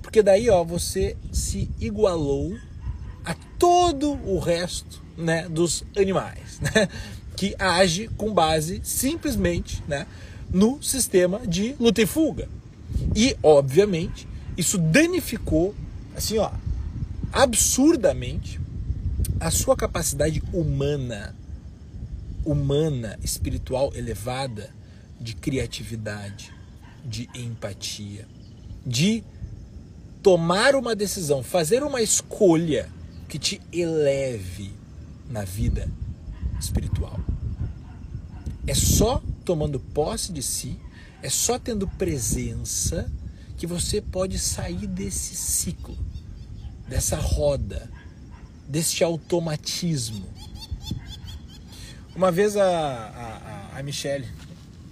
Porque 0.02 0.22
daí, 0.22 0.48
ó, 0.48 0.64
você 0.64 1.16
se 1.32 1.68
igualou 1.80 2.56
a 3.24 3.34
todo 3.58 4.12
o 4.24 4.38
resto, 4.38 5.02
né, 5.16 5.48
dos 5.48 5.84
animais, 5.96 6.60
né, 6.74 6.88
que 7.36 7.54
age 7.58 8.08
com 8.16 8.32
base 8.32 8.80
simplesmente, 8.82 9.82
né, 9.88 10.06
no 10.50 10.82
sistema 10.82 11.40
de 11.46 11.74
luta 11.78 12.02
e 12.02 12.06
fuga. 12.06 12.48
E, 13.14 13.36
obviamente, 13.42 14.28
isso 14.56 14.78
danificou, 14.78 15.74
assim, 16.14 16.38
ó, 16.38 16.50
absurdamente 17.32 18.60
a 19.38 19.50
sua 19.50 19.76
capacidade 19.76 20.42
humana, 20.52 21.34
humana, 22.44 23.18
espiritual 23.22 23.92
elevada 23.94 24.70
de 25.20 25.34
criatividade, 25.34 26.52
de 27.04 27.28
empatia, 27.34 28.26
de 28.84 29.22
tomar 30.22 30.74
uma 30.74 30.94
decisão, 30.96 31.42
fazer 31.42 31.82
uma 31.82 32.02
escolha 32.02 32.88
que 33.28 33.38
te 33.38 33.60
eleve 33.72 34.72
na 35.28 35.44
vida 35.44 35.88
espiritual. 36.58 37.20
É 38.66 38.74
só 38.74 39.22
tomando 39.44 39.78
posse 39.78 40.32
de 40.32 40.42
si, 40.42 40.78
é 41.22 41.28
só 41.28 41.58
tendo 41.58 41.86
presença 41.86 43.10
que 43.56 43.66
você 43.66 44.00
pode 44.00 44.38
sair 44.38 44.86
desse 44.86 45.34
ciclo, 45.34 45.96
dessa 46.88 47.16
roda, 47.16 47.88
deste 48.68 49.04
automatismo. 49.04 50.26
Uma 52.14 52.32
vez 52.32 52.56
a, 52.56 52.64
a, 52.64 53.78
a 53.78 53.82
Michelle, 53.82 54.26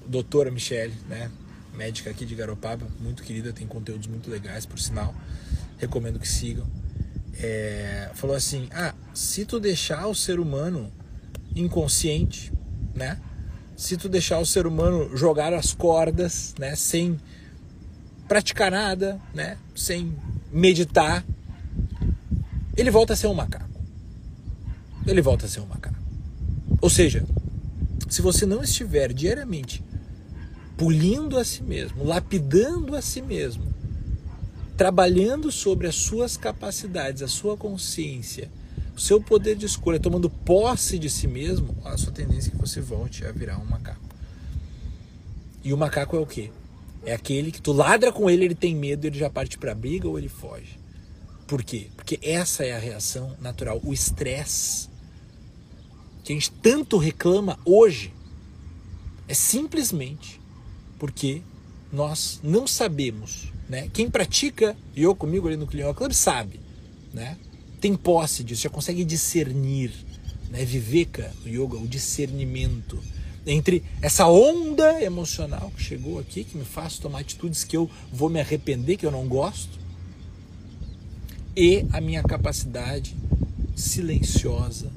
doutora 0.06 0.50
Michelle, 0.50 0.94
né, 1.08 1.30
médica 1.74 2.10
aqui 2.10 2.24
de 2.24 2.34
Garopaba, 2.34 2.86
muito 3.00 3.22
querida, 3.22 3.52
tem 3.52 3.66
conteúdos 3.66 4.06
muito 4.06 4.30
legais, 4.30 4.66
por 4.66 4.78
sinal, 4.78 5.14
recomendo 5.78 6.18
que 6.18 6.28
sigam. 6.28 6.66
É, 7.36 8.10
falou 8.14 8.36
assim: 8.36 8.68
ah, 8.72 8.94
se 9.12 9.44
tu 9.44 9.58
deixar 9.58 10.06
o 10.06 10.14
ser 10.14 10.38
humano 10.38 10.92
inconsciente, 11.54 12.52
né? 12.94 13.18
Se 13.76 13.96
tu 13.96 14.08
deixar 14.08 14.38
o 14.38 14.46
ser 14.46 14.66
humano 14.66 15.16
jogar 15.16 15.52
as 15.52 15.74
cordas, 15.74 16.54
né, 16.58 16.76
sem 16.76 17.18
praticar 18.28 18.70
nada, 18.70 19.20
né, 19.34 19.58
sem 19.74 20.16
meditar, 20.52 21.24
ele 22.76 22.90
volta 22.90 23.12
a 23.12 23.16
ser 23.16 23.26
um 23.26 23.34
macaco. 23.34 23.80
Ele 25.06 25.20
volta 25.20 25.46
a 25.46 25.48
ser 25.48 25.60
um 25.60 25.66
macaco. 25.66 25.96
Ou 26.80 26.90
seja, 26.90 27.24
se 28.08 28.22
você 28.22 28.46
não 28.46 28.62
estiver 28.62 29.12
diariamente 29.12 29.82
pulindo 30.76 31.38
a 31.38 31.44
si 31.44 31.62
mesmo, 31.62 32.04
lapidando 32.04 32.96
a 32.96 33.02
si 33.02 33.22
mesmo, 33.22 33.64
trabalhando 34.76 35.52
sobre 35.52 35.86
as 35.86 35.94
suas 35.94 36.36
capacidades, 36.36 37.22
a 37.22 37.28
sua 37.28 37.56
consciência, 37.56 38.50
o 38.96 39.00
seu 39.00 39.20
poder 39.20 39.56
de 39.56 39.66
escolha, 39.66 40.00
tomando 40.00 40.28
posse 40.28 40.98
de 40.98 41.08
si 41.08 41.26
mesmo, 41.26 41.76
a 41.84 41.96
sua 41.96 42.12
tendência 42.12 42.48
é 42.48 42.52
que 42.52 42.56
você 42.56 42.80
volte 42.80 43.24
a 43.24 43.32
virar 43.32 43.58
um 43.58 43.64
macaco. 43.64 44.00
E 45.62 45.72
o 45.72 45.76
macaco 45.76 46.16
é 46.16 46.20
o 46.20 46.26
quê? 46.26 46.50
É 47.04 47.12
aquele 47.12 47.50
que 47.50 47.60
tu 47.60 47.72
ladra 47.72 48.12
com 48.12 48.28
ele, 48.28 48.44
ele 48.44 48.54
tem 48.54 48.74
medo, 48.74 49.06
ele 49.06 49.18
já 49.18 49.30
parte 49.30 49.58
para 49.58 49.74
briga 49.74 50.08
ou 50.08 50.18
ele 50.18 50.28
foge. 50.28 50.78
Por 51.46 51.62
quê? 51.62 51.88
Porque 51.96 52.18
essa 52.22 52.64
é 52.64 52.72
a 52.72 52.78
reação 52.78 53.36
natural, 53.40 53.80
o 53.84 53.92
estresse 53.92 54.88
que 56.22 56.32
a 56.32 56.36
gente 56.36 56.50
tanto 56.50 56.96
reclama 56.96 57.58
hoje 57.64 58.12
é 59.28 59.34
simplesmente 59.34 60.40
porque 60.98 61.42
nós 61.92 62.40
não 62.42 62.66
sabemos, 62.66 63.52
né? 63.68 63.88
Quem 63.92 64.10
pratica 64.10 64.76
eu 64.96 65.14
comigo 65.14 65.46
ali 65.46 65.56
no 65.56 65.66
Clion 65.66 65.92
Club 65.92 66.12
sabe, 66.12 66.60
né? 67.12 67.36
Tem 67.80 67.94
posse 67.94 68.42
disso, 68.42 68.62
já 68.62 68.70
consegue 68.70 69.04
discernir, 69.04 69.92
né? 70.50 70.64
Viveka, 70.64 71.30
o 71.44 71.48
yoga, 71.48 71.76
o 71.76 71.86
discernimento 71.86 72.98
entre 73.46 73.84
essa 74.00 74.26
onda 74.26 75.02
emocional 75.02 75.70
que 75.76 75.82
chegou 75.82 76.18
aqui, 76.18 76.44
que 76.44 76.56
me 76.56 76.64
faz 76.64 76.98
tomar 76.98 77.20
atitudes 77.20 77.64
que 77.64 77.76
eu 77.76 77.90
vou 78.10 78.30
me 78.30 78.40
arrepender, 78.40 78.96
que 78.96 79.04
eu 79.04 79.10
não 79.10 79.28
gosto, 79.28 79.78
e 81.56 81.86
a 81.92 82.00
minha 82.00 82.22
capacidade 82.22 83.14
silenciosa 83.76 84.90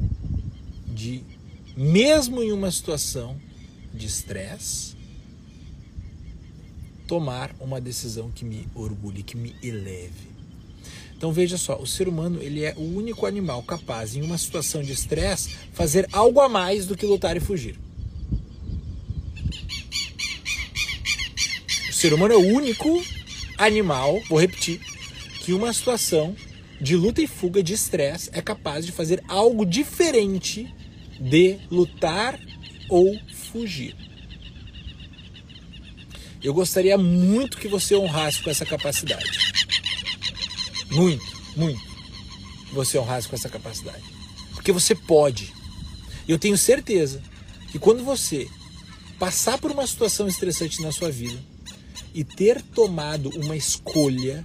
de, 0.88 1.22
mesmo 1.76 2.42
em 2.42 2.52
uma 2.52 2.72
situação 2.72 3.40
de 3.94 4.08
estresse, 4.08 4.96
tomar 7.08 7.56
uma 7.60 7.80
decisão 7.80 8.30
que 8.32 8.44
me 8.44 8.68
orgulhe, 8.76 9.24
que 9.24 9.38
me 9.38 9.56
eleve. 9.64 10.28
Então 11.16 11.32
veja 11.32 11.58
só, 11.58 11.80
o 11.80 11.88
ser 11.88 12.08
humano 12.08 12.42
ele 12.42 12.64
é 12.64 12.76
o 12.78 12.82
único 12.82 13.26
animal 13.26 13.64
capaz, 13.64 14.16
em 14.16 14.22
uma 14.22 14.38
situação 14.38 14.84
de 14.84 14.92
estresse, 14.92 15.56
fazer 15.74 16.08
algo 16.12 16.40
a 16.42 16.50
mais 16.50 16.86
do 16.86 16.96
que 16.96 17.06
lutar 17.06 17.36
e 17.38 17.40
fugir. 17.40 17.80
O 21.90 21.94
ser 21.94 22.14
humano 22.14 22.34
é 22.34 22.38
o 22.38 22.54
único 22.54 23.04
animal, 23.58 24.22
vou 24.30 24.40
repetir, 24.40 24.80
que 25.40 25.54
uma 25.54 25.74
situação 25.74 26.36
de 26.80 26.96
luta 26.96 27.22
e 27.22 27.28
fuga, 27.28 27.64
de 27.64 27.74
estresse, 27.74 28.30
é 28.34 28.42
capaz 28.42 28.86
de 28.86 28.92
fazer 28.92 29.24
algo 29.28 29.66
diferente 29.66 30.74
de 31.20 31.58
lutar 31.72 32.40
ou 32.90 33.20
fugir. 33.52 33.96
Eu 36.44 36.54
gostaria 36.54 36.98
muito 36.98 37.58
que 37.58 37.68
você 37.68 37.96
honrasse 37.96 38.42
com 38.42 38.50
essa 38.50 38.66
capacidade. 38.66 39.26
Muito, 40.92 41.26
muito. 41.56 41.82
Você 42.74 42.98
honrasse 42.98 43.28
com 43.28 43.36
essa 43.36 43.50
capacidade. 43.50 44.04
Porque 44.54 44.72
você 44.72 44.94
pode. 44.94 45.52
Eu 46.28 46.38
tenho 46.38 46.58
certeza 46.58 47.22
que 47.72 47.80
quando 47.80 48.04
você 48.04 48.48
passar 49.18 49.58
por 49.58 49.72
uma 49.72 49.88
situação 49.88 50.28
estressante 50.28 50.82
na 50.82 50.92
sua 50.92 51.12
vida 51.12 51.38
e 52.14 52.24
ter 52.24 52.62
tomado 52.62 53.30
uma 53.30 53.56
escolha 53.56 54.44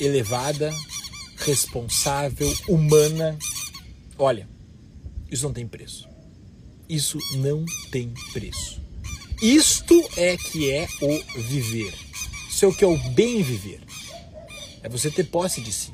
elevada, 0.00 0.72
responsável, 1.36 2.52
humana, 2.68 3.38
olha, 4.18 4.48
isso 5.30 5.44
não 5.44 5.52
tem 5.52 5.66
preço. 5.66 6.08
Isso 6.88 7.18
não 7.36 7.64
tem 7.90 8.12
preço. 8.32 8.80
Isto 9.40 9.94
é 10.16 10.36
que 10.36 10.70
é 10.70 10.86
o 11.00 11.40
viver. 11.42 11.94
Isso 12.48 12.64
é 12.64 12.68
o 12.68 12.74
que 12.74 12.84
é 12.84 12.86
o 12.86 12.98
bem 13.10 13.42
viver. 13.42 13.80
É 14.82 14.88
você 14.88 15.10
ter 15.10 15.24
posse 15.24 15.60
de 15.60 15.72
si. 15.72 15.92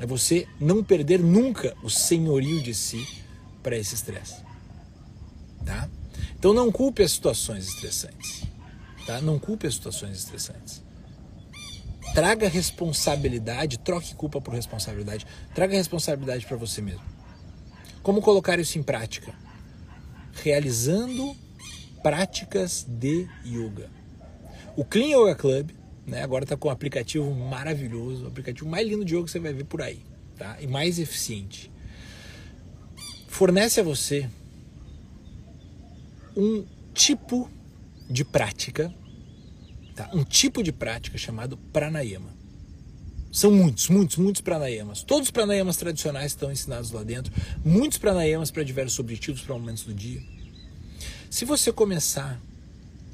É 0.00 0.06
você 0.06 0.46
não 0.58 0.82
perder 0.82 1.20
nunca 1.20 1.76
o 1.82 1.90
senhorio 1.90 2.62
de 2.62 2.74
si 2.74 3.06
para 3.62 3.76
esse 3.76 3.94
estresse. 3.94 4.36
Tá? 5.64 5.88
Então 6.38 6.52
não 6.52 6.72
culpe 6.72 7.02
as 7.02 7.12
situações 7.12 7.68
estressantes. 7.68 8.44
Tá? 9.06 9.20
Não 9.20 9.38
culpe 9.38 9.66
as 9.66 9.74
situações 9.74 10.16
estressantes. 10.16 10.82
Traga 12.18 12.48
responsabilidade, 12.48 13.78
troque 13.78 14.12
culpa 14.12 14.40
por 14.40 14.52
responsabilidade. 14.52 15.24
Traga 15.54 15.76
responsabilidade 15.76 16.44
para 16.46 16.56
você 16.56 16.82
mesmo. 16.82 17.04
Como 18.02 18.20
colocar 18.20 18.58
isso 18.58 18.76
em 18.76 18.82
prática? 18.82 19.32
Realizando 20.42 21.36
práticas 22.02 22.84
de 22.88 23.28
yoga. 23.46 23.88
O 24.76 24.84
Clean 24.84 25.16
Yoga 25.16 25.36
Club, 25.36 25.70
né? 26.04 26.20
Agora 26.24 26.42
está 26.42 26.56
com 26.56 26.66
um 26.66 26.72
aplicativo 26.72 27.32
maravilhoso, 27.32 28.24
o 28.24 28.26
aplicativo 28.26 28.68
mais 28.68 28.88
lindo 28.88 29.04
de 29.04 29.14
yoga 29.14 29.26
que 29.26 29.30
você 29.30 29.38
vai 29.38 29.52
ver 29.52 29.66
por 29.66 29.80
aí, 29.80 30.02
tá? 30.36 30.56
E 30.60 30.66
mais 30.66 30.98
eficiente. 30.98 31.70
Fornece 33.28 33.78
a 33.78 33.84
você 33.84 34.28
um 36.36 36.66
tipo 36.92 37.48
de 38.10 38.24
prática, 38.24 38.92
tá? 39.98 40.08
Um 40.14 40.22
tipo 40.22 40.62
de 40.62 40.70
prática 40.70 41.18
chamado 41.18 41.56
pranayama. 41.72 42.30
São 43.32 43.50
muitos, 43.50 43.88
muitos, 43.88 44.16
muitos 44.16 44.40
pranayamas. 44.40 45.02
Todos 45.02 45.28
os 45.28 45.30
pranayamas 45.30 45.76
tradicionais 45.76 46.32
estão 46.32 46.50
ensinados 46.52 46.92
lá 46.92 47.02
dentro. 47.02 47.32
Muitos 47.64 47.98
pranayamas 47.98 48.50
para 48.50 48.62
diversos 48.62 48.98
objetivos, 48.98 49.42
para 49.42 49.54
momentos 49.54 49.82
do 49.82 49.92
dia. 49.92 50.22
Se 51.28 51.44
você 51.44 51.72
começar 51.72 52.40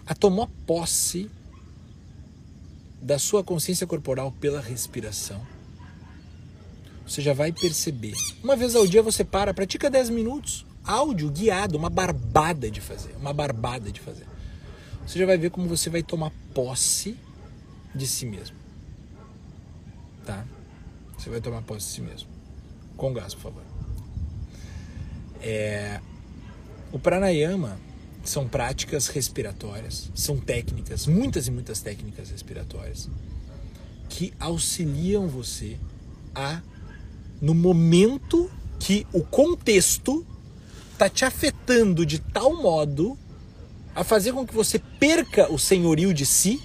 a 0.06 0.14
tomar 0.14 0.46
posse 0.66 1.30
da 3.00 3.18
sua 3.18 3.42
consciência 3.42 3.86
corporal 3.86 4.30
pela 4.32 4.60
respiração, 4.60 5.40
você 7.06 7.20
já 7.20 7.32
vai 7.32 7.50
perceber. 7.50 8.14
Uma 8.42 8.56
vez 8.56 8.76
ao 8.76 8.86
dia 8.86 9.02
você 9.02 9.24
para, 9.24 9.52
pratica 9.52 9.90
10 9.90 10.10
minutos, 10.10 10.64
áudio 10.84 11.30
guiado, 11.30 11.76
uma 11.76 11.90
barbada 11.90 12.70
de 12.70 12.80
fazer, 12.80 13.14
uma 13.16 13.32
barbada 13.32 13.90
de 13.90 14.00
fazer. 14.00 14.26
Você 15.06 15.18
já 15.18 15.26
vai 15.26 15.36
ver 15.36 15.50
como 15.50 15.68
você 15.68 15.90
vai 15.90 16.02
tomar 16.02 16.30
posse 16.54 17.18
de 17.94 18.06
si 18.06 18.24
mesmo. 18.24 18.56
Tá? 20.24 20.46
Você 21.18 21.28
vai 21.28 21.40
tomar 21.40 21.62
posse 21.62 21.88
de 21.88 21.92
si 21.94 22.00
mesmo. 22.00 22.28
Com 22.96 23.12
gás, 23.12 23.34
por 23.34 23.42
favor. 23.42 23.62
É... 25.42 26.00
O 26.92 26.98
pranayama 26.98 27.76
são 28.24 28.48
práticas 28.48 29.08
respiratórias, 29.08 30.10
são 30.14 30.38
técnicas, 30.38 31.06
muitas 31.06 31.46
e 31.46 31.50
muitas 31.50 31.80
técnicas 31.80 32.30
respiratórias 32.30 33.10
que 34.08 34.32
auxiliam 34.38 35.26
você 35.26 35.78
a 36.34 36.62
no 37.40 37.54
momento 37.54 38.50
que 38.78 39.06
o 39.12 39.22
contexto 39.22 40.24
está 40.92 41.08
te 41.08 41.24
afetando 41.24 42.06
de 42.06 42.18
tal 42.18 42.62
modo 42.62 43.18
a 43.94 44.02
fazer 44.02 44.32
com 44.32 44.46
que 44.46 44.54
você 44.54 44.78
perca 44.78 45.52
o 45.52 45.58
senhorio 45.58 46.12
de 46.12 46.26
si, 46.26 46.60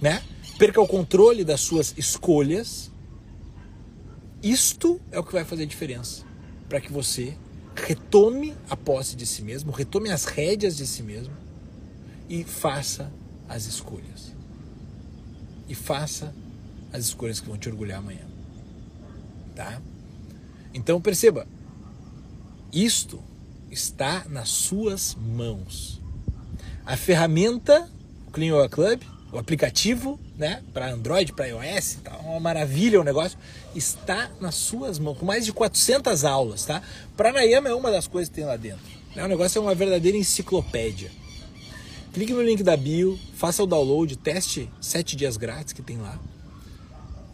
né? 0.00 0.22
Perca 0.58 0.80
o 0.80 0.86
controle 0.86 1.44
das 1.44 1.60
suas 1.60 1.94
escolhas. 1.96 2.90
Isto 4.42 5.00
é 5.10 5.18
o 5.18 5.24
que 5.24 5.32
vai 5.32 5.44
fazer 5.44 5.66
diferença 5.66 6.24
para 6.68 6.80
que 6.80 6.90
você 6.90 7.36
retome 7.74 8.54
a 8.70 8.76
posse 8.76 9.16
de 9.16 9.26
si 9.26 9.42
mesmo, 9.42 9.72
retome 9.72 10.10
as 10.10 10.24
rédeas 10.24 10.76
de 10.76 10.86
si 10.86 11.02
mesmo 11.02 11.34
e 12.28 12.44
faça 12.44 13.12
as 13.48 13.66
escolhas. 13.66 14.34
E 15.68 15.74
faça 15.74 16.34
as 16.92 17.06
escolhas 17.06 17.40
que 17.40 17.48
vão 17.48 17.58
te 17.58 17.68
orgulhar 17.68 17.98
amanhã. 17.98 18.26
Tá? 19.54 19.80
Então 20.72 21.00
perceba, 21.00 21.46
isto 22.72 23.22
está 23.70 24.24
nas 24.28 24.48
suas 24.48 25.14
mãos. 25.14 26.03
A 26.86 26.96
ferramenta 26.96 27.88
Clean 28.32 28.54
Yoga 28.54 28.68
Club, 28.68 29.02
o 29.32 29.38
aplicativo, 29.38 30.18
né, 30.36 30.62
para 30.72 30.92
Android, 30.92 31.32
para 31.32 31.46
iOS, 31.46 31.98
tá 32.02 32.16
uma 32.18 32.40
maravilha 32.40 33.00
o 33.00 33.04
negócio, 33.04 33.38
está 33.74 34.30
nas 34.40 34.56
suas 34.56 34.98
mãos, 34.98 35.16
com 35.16 35.24
mais 35.24 35.44
de 35.44 35.52
400 35.52 36.24
aulas, 36.24 36.64
tá? 36.64 36.82
Pranayama 37.16 37.68
é 37.68 37.74
uma 37.74 37.90
das 37.90 38.06
coisas 38.06 38.28
que 38.28 38.34
tem 38.34 38.44
lá 38.44 38.56
dentro. 38.56 38.84
Né? 39.14 39.24
O 39.24 39.28
negócio 39.28 39.58
é 39.58 39.62
uma 39.62 39.74
verdadeira 39.74 40.18
enciclopédia. 40.18 41.10
Clique 42.12 42.32
no 42.32 42.42
link 42.42 42.62
da 42.62 42.76
bio, 42.76 43.18
faça 43.34 43.62
o 43.62 43.66
download, 43.66 44.16
teste 44.16 44.68
7 44.80 45.16
dias 45.16 45.36
grátis 45.36 45.72
que 45.72 45.82
tem 45.82 45.96
lá 45.96 46.18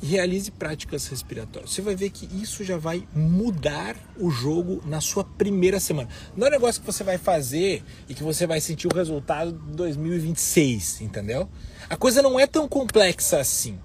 e 0.03 0.07
realize 0.07 0.51
práticas 0.51 1.07
respiratórias. 1.09 1.73
Você 1.73 1.83
vai 1.83 1.95
ver 1.95 2.11
que 2.11 2.29
isso 2.41 2.65
já 2.65 2.79
vai 2.79 3.07
mudar 3.15 3.97
o 4.19 4.31
jogo 4.31 4.83
na 4.87 5.01
sua 5.01 5.25
primeira 5.25 5.79
semana. 5.79 6.09
Não 6.37 6.47
é 6.47 6.51
um 6.51 6.53
negócio 6.53 6.81
que 6.81 6.87
você 6.87 7.05
vai 7.05 7.19
fazer 7.19 7.85
e 8.09 8.15
que 8.15 8.23
você 8.23 8.47
vai 8.47 8.61
sentir 8.61 8.89
o 8.89 8.95
resultado 8.95 9.53
de 9.53 9.77
2026, 9.77 11.03
entendeu? 11.03 11.49
A 11.89 11.97
coisa 11.97 12.23
não 12.23 12.41
é 12.41 12.47
tão 12.47 12.67
complexa 12.67 13.39
assim. 13.39 13.79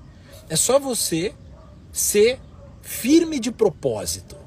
É 0.50 0.56
só 0.56 0.80
você 0.80 1.34
ser 1.92 2.40
firme 2.82 3.40
de 3.40 3.52
propósito. 3.52 4.38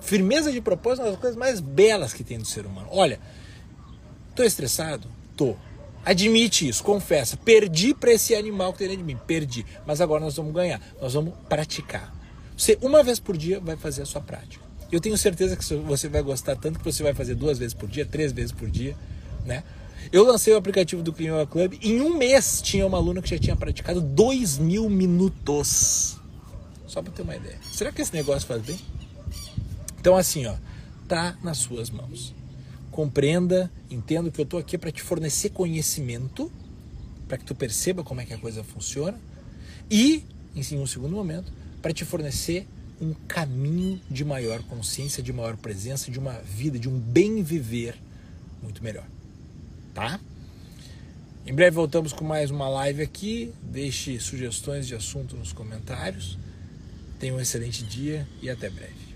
Firmeza 0.00 0.52
de 0.52 0.60
propósito 0.60 1.02
é 1.02 1.04
uma 1.04 1.10
das 1.12 1.20
coisas 1.20 1.38
mais 1.38 1.60
belas 1.60 2.12
que 2.12 2.22
tem 2.22 2.38
do 2.38 2.46
ser 2.46 2.64
humano. 2.64 2.88
Olha, 2.90 3.18
tô 4.34 4.44
estressado? 4.44 5.08
Tô. 5.36 5.56
Admite 6.08 6.66
isso, 6.66 6.82
confessa. 6.82 7.36
Perdi 7.36 7.92
para 7.92 8.10
esse 8.10 8.34
animal 8.34 8.72
que 8.72 8.78
tem 8.78 8.88
dentro 8.88 9.04
de 9.04 9.12
mim. 9.12 9.20
Perdi. 9.26 9.66
Mas 9.86 10.00
agora 10.00 10.24
nós 10.24 10.34
vamos 10.34 10.54
ganhar. 10.54 10.80
Nós 11.02 11.12
vamos 11.12 11.34
praticar. 11.50 12.14
Você, 12.56 12.78
uma 12.80 13.02
vez 13.02 13.18
por 13.18 13.36
dia, 13.36 13.60
vai 13.60 13.76
fazer 13.76 14.00
a 14.00 14.06
sua 14.06 14.22
prática. 14.22 14.64
Eu 14.90 15.00
tenho 15.00 15.18
certeza 15.18 15.54
que 15.54 15.62
você 15.62 16.08
vai 16.08 16.22
gostar 16.22 16.56
tanto 16.56 16.78
que 16.78 16.84
você 16.86 17.02
vai 17.02 17.12
fazer 17.12 17.34
duas 17.34 17.58
vezes 17.58 17.74
por 17.74 17.86
dia, 17.90 18.06
três 18.06 18.32
vezes 18.32 18.52
por 18.52 18.70
dia, 18.70 18.96
né? 19.44 19.62
Eu 20.10 20.24
lancei 20.24 20.54
o 20.54 20.56
aplicativo 20.56 21.02
do 21.02 21.12
Clean 21.12 21.44
Club. 21.44 21.74
Em 21.82 22.00
um 22.00 22.16
mês 22.16 22.62
tinha 22.62 22.86
uma 22.86 22.96
aluna 22.96 23.20
que 23.20 23.28
já 23.28 23.38
tinha 23.38 23.54
praticado 23.54 24.00
dois 24.00 24.56
mil 24.56 24.88
minutos. 24.88 26.16
Só 26.86 27.02
para 27.02 27.12
ter 27.12 27.20
uma 27.20 27.36
ideia. 27.36 27.58
Será 27.70 27.92
que 27.92 28.00
esse 28.00 28.14
negócio 28.14 28.48
faz 28.48 28.62
bem? 28.62 28.80
Então 30.00 30.16
assim, 30.16 30.46
ó, 30.46 30.54
tá 31.06 31.36
nas 31.42 31.58
suas 31.58 31.90
mãos 31.90 32.37
compreenda, 32.98 33.70
entenda 33.88 34.28
que 34.28 34.40
eu 34.40 34.42
estou 34.42 34.58
aqui 34.58 34.76
para 34.76 34.90
te 34.90 35.00
fornecer 35.00 35.50
conhecimento, 35.50 36.50
para 37.28 37.38
que 37.38 37.44
tu 37.44 37.54
perceba 37.54 38.02
como 38.02 38.20
é 38.20 38.24
que 38.24 38.34
a 38.34 38.38
coisa 38.38 38.64
funciona 38.64 39.16
e, 39.88 40.24
em 40.56 40.78
um 40.80 40.84
segundo 40.84 41.14
momento, 41.14 41.52
para 41.80 41.92
te 41.92 42.04
fornecer 42.04 42.66
um 43.00 43.14
caminho 43.28 44.00
de 44.10 44.24
maior 44.24 44.64
consciência, 44.64 45.22
de 45.22 45.32
maior 45.32 45.56
presença, 45.56 46.10
de 46.10 46.18
uma 46.18 46.40
vida, 46.40 46.76
de 46.76 46.88
um 46.88 46.98
bem 46.98 47.40
viver 47.40 47.94
muito 48.60 48.82
melhor. 48.82 49.06
Tá? 49.94 50.18
Em 51.46 51.54
breve 51.54 51.76
voltamos 51.76 52.12
com 52.12 52.24
mais 52.24 52.50
uma 52.50 52.68
live 52.68 53.00
aqui. 53.00 53.54
Deixe 53.62 54.18
sugestões 54.18 54.88
de 54.88 54.96
assunto 54.96 55.36
nos 55.36 55.52
comentários. 55.52 56.36
Tenha 57.20 57.32
um 57.32 57.40
excelente 57.40 57.84
dia 57.84 58.26
e 58.42 58.50
até 58.50 58.68
breve. 58.68 59.07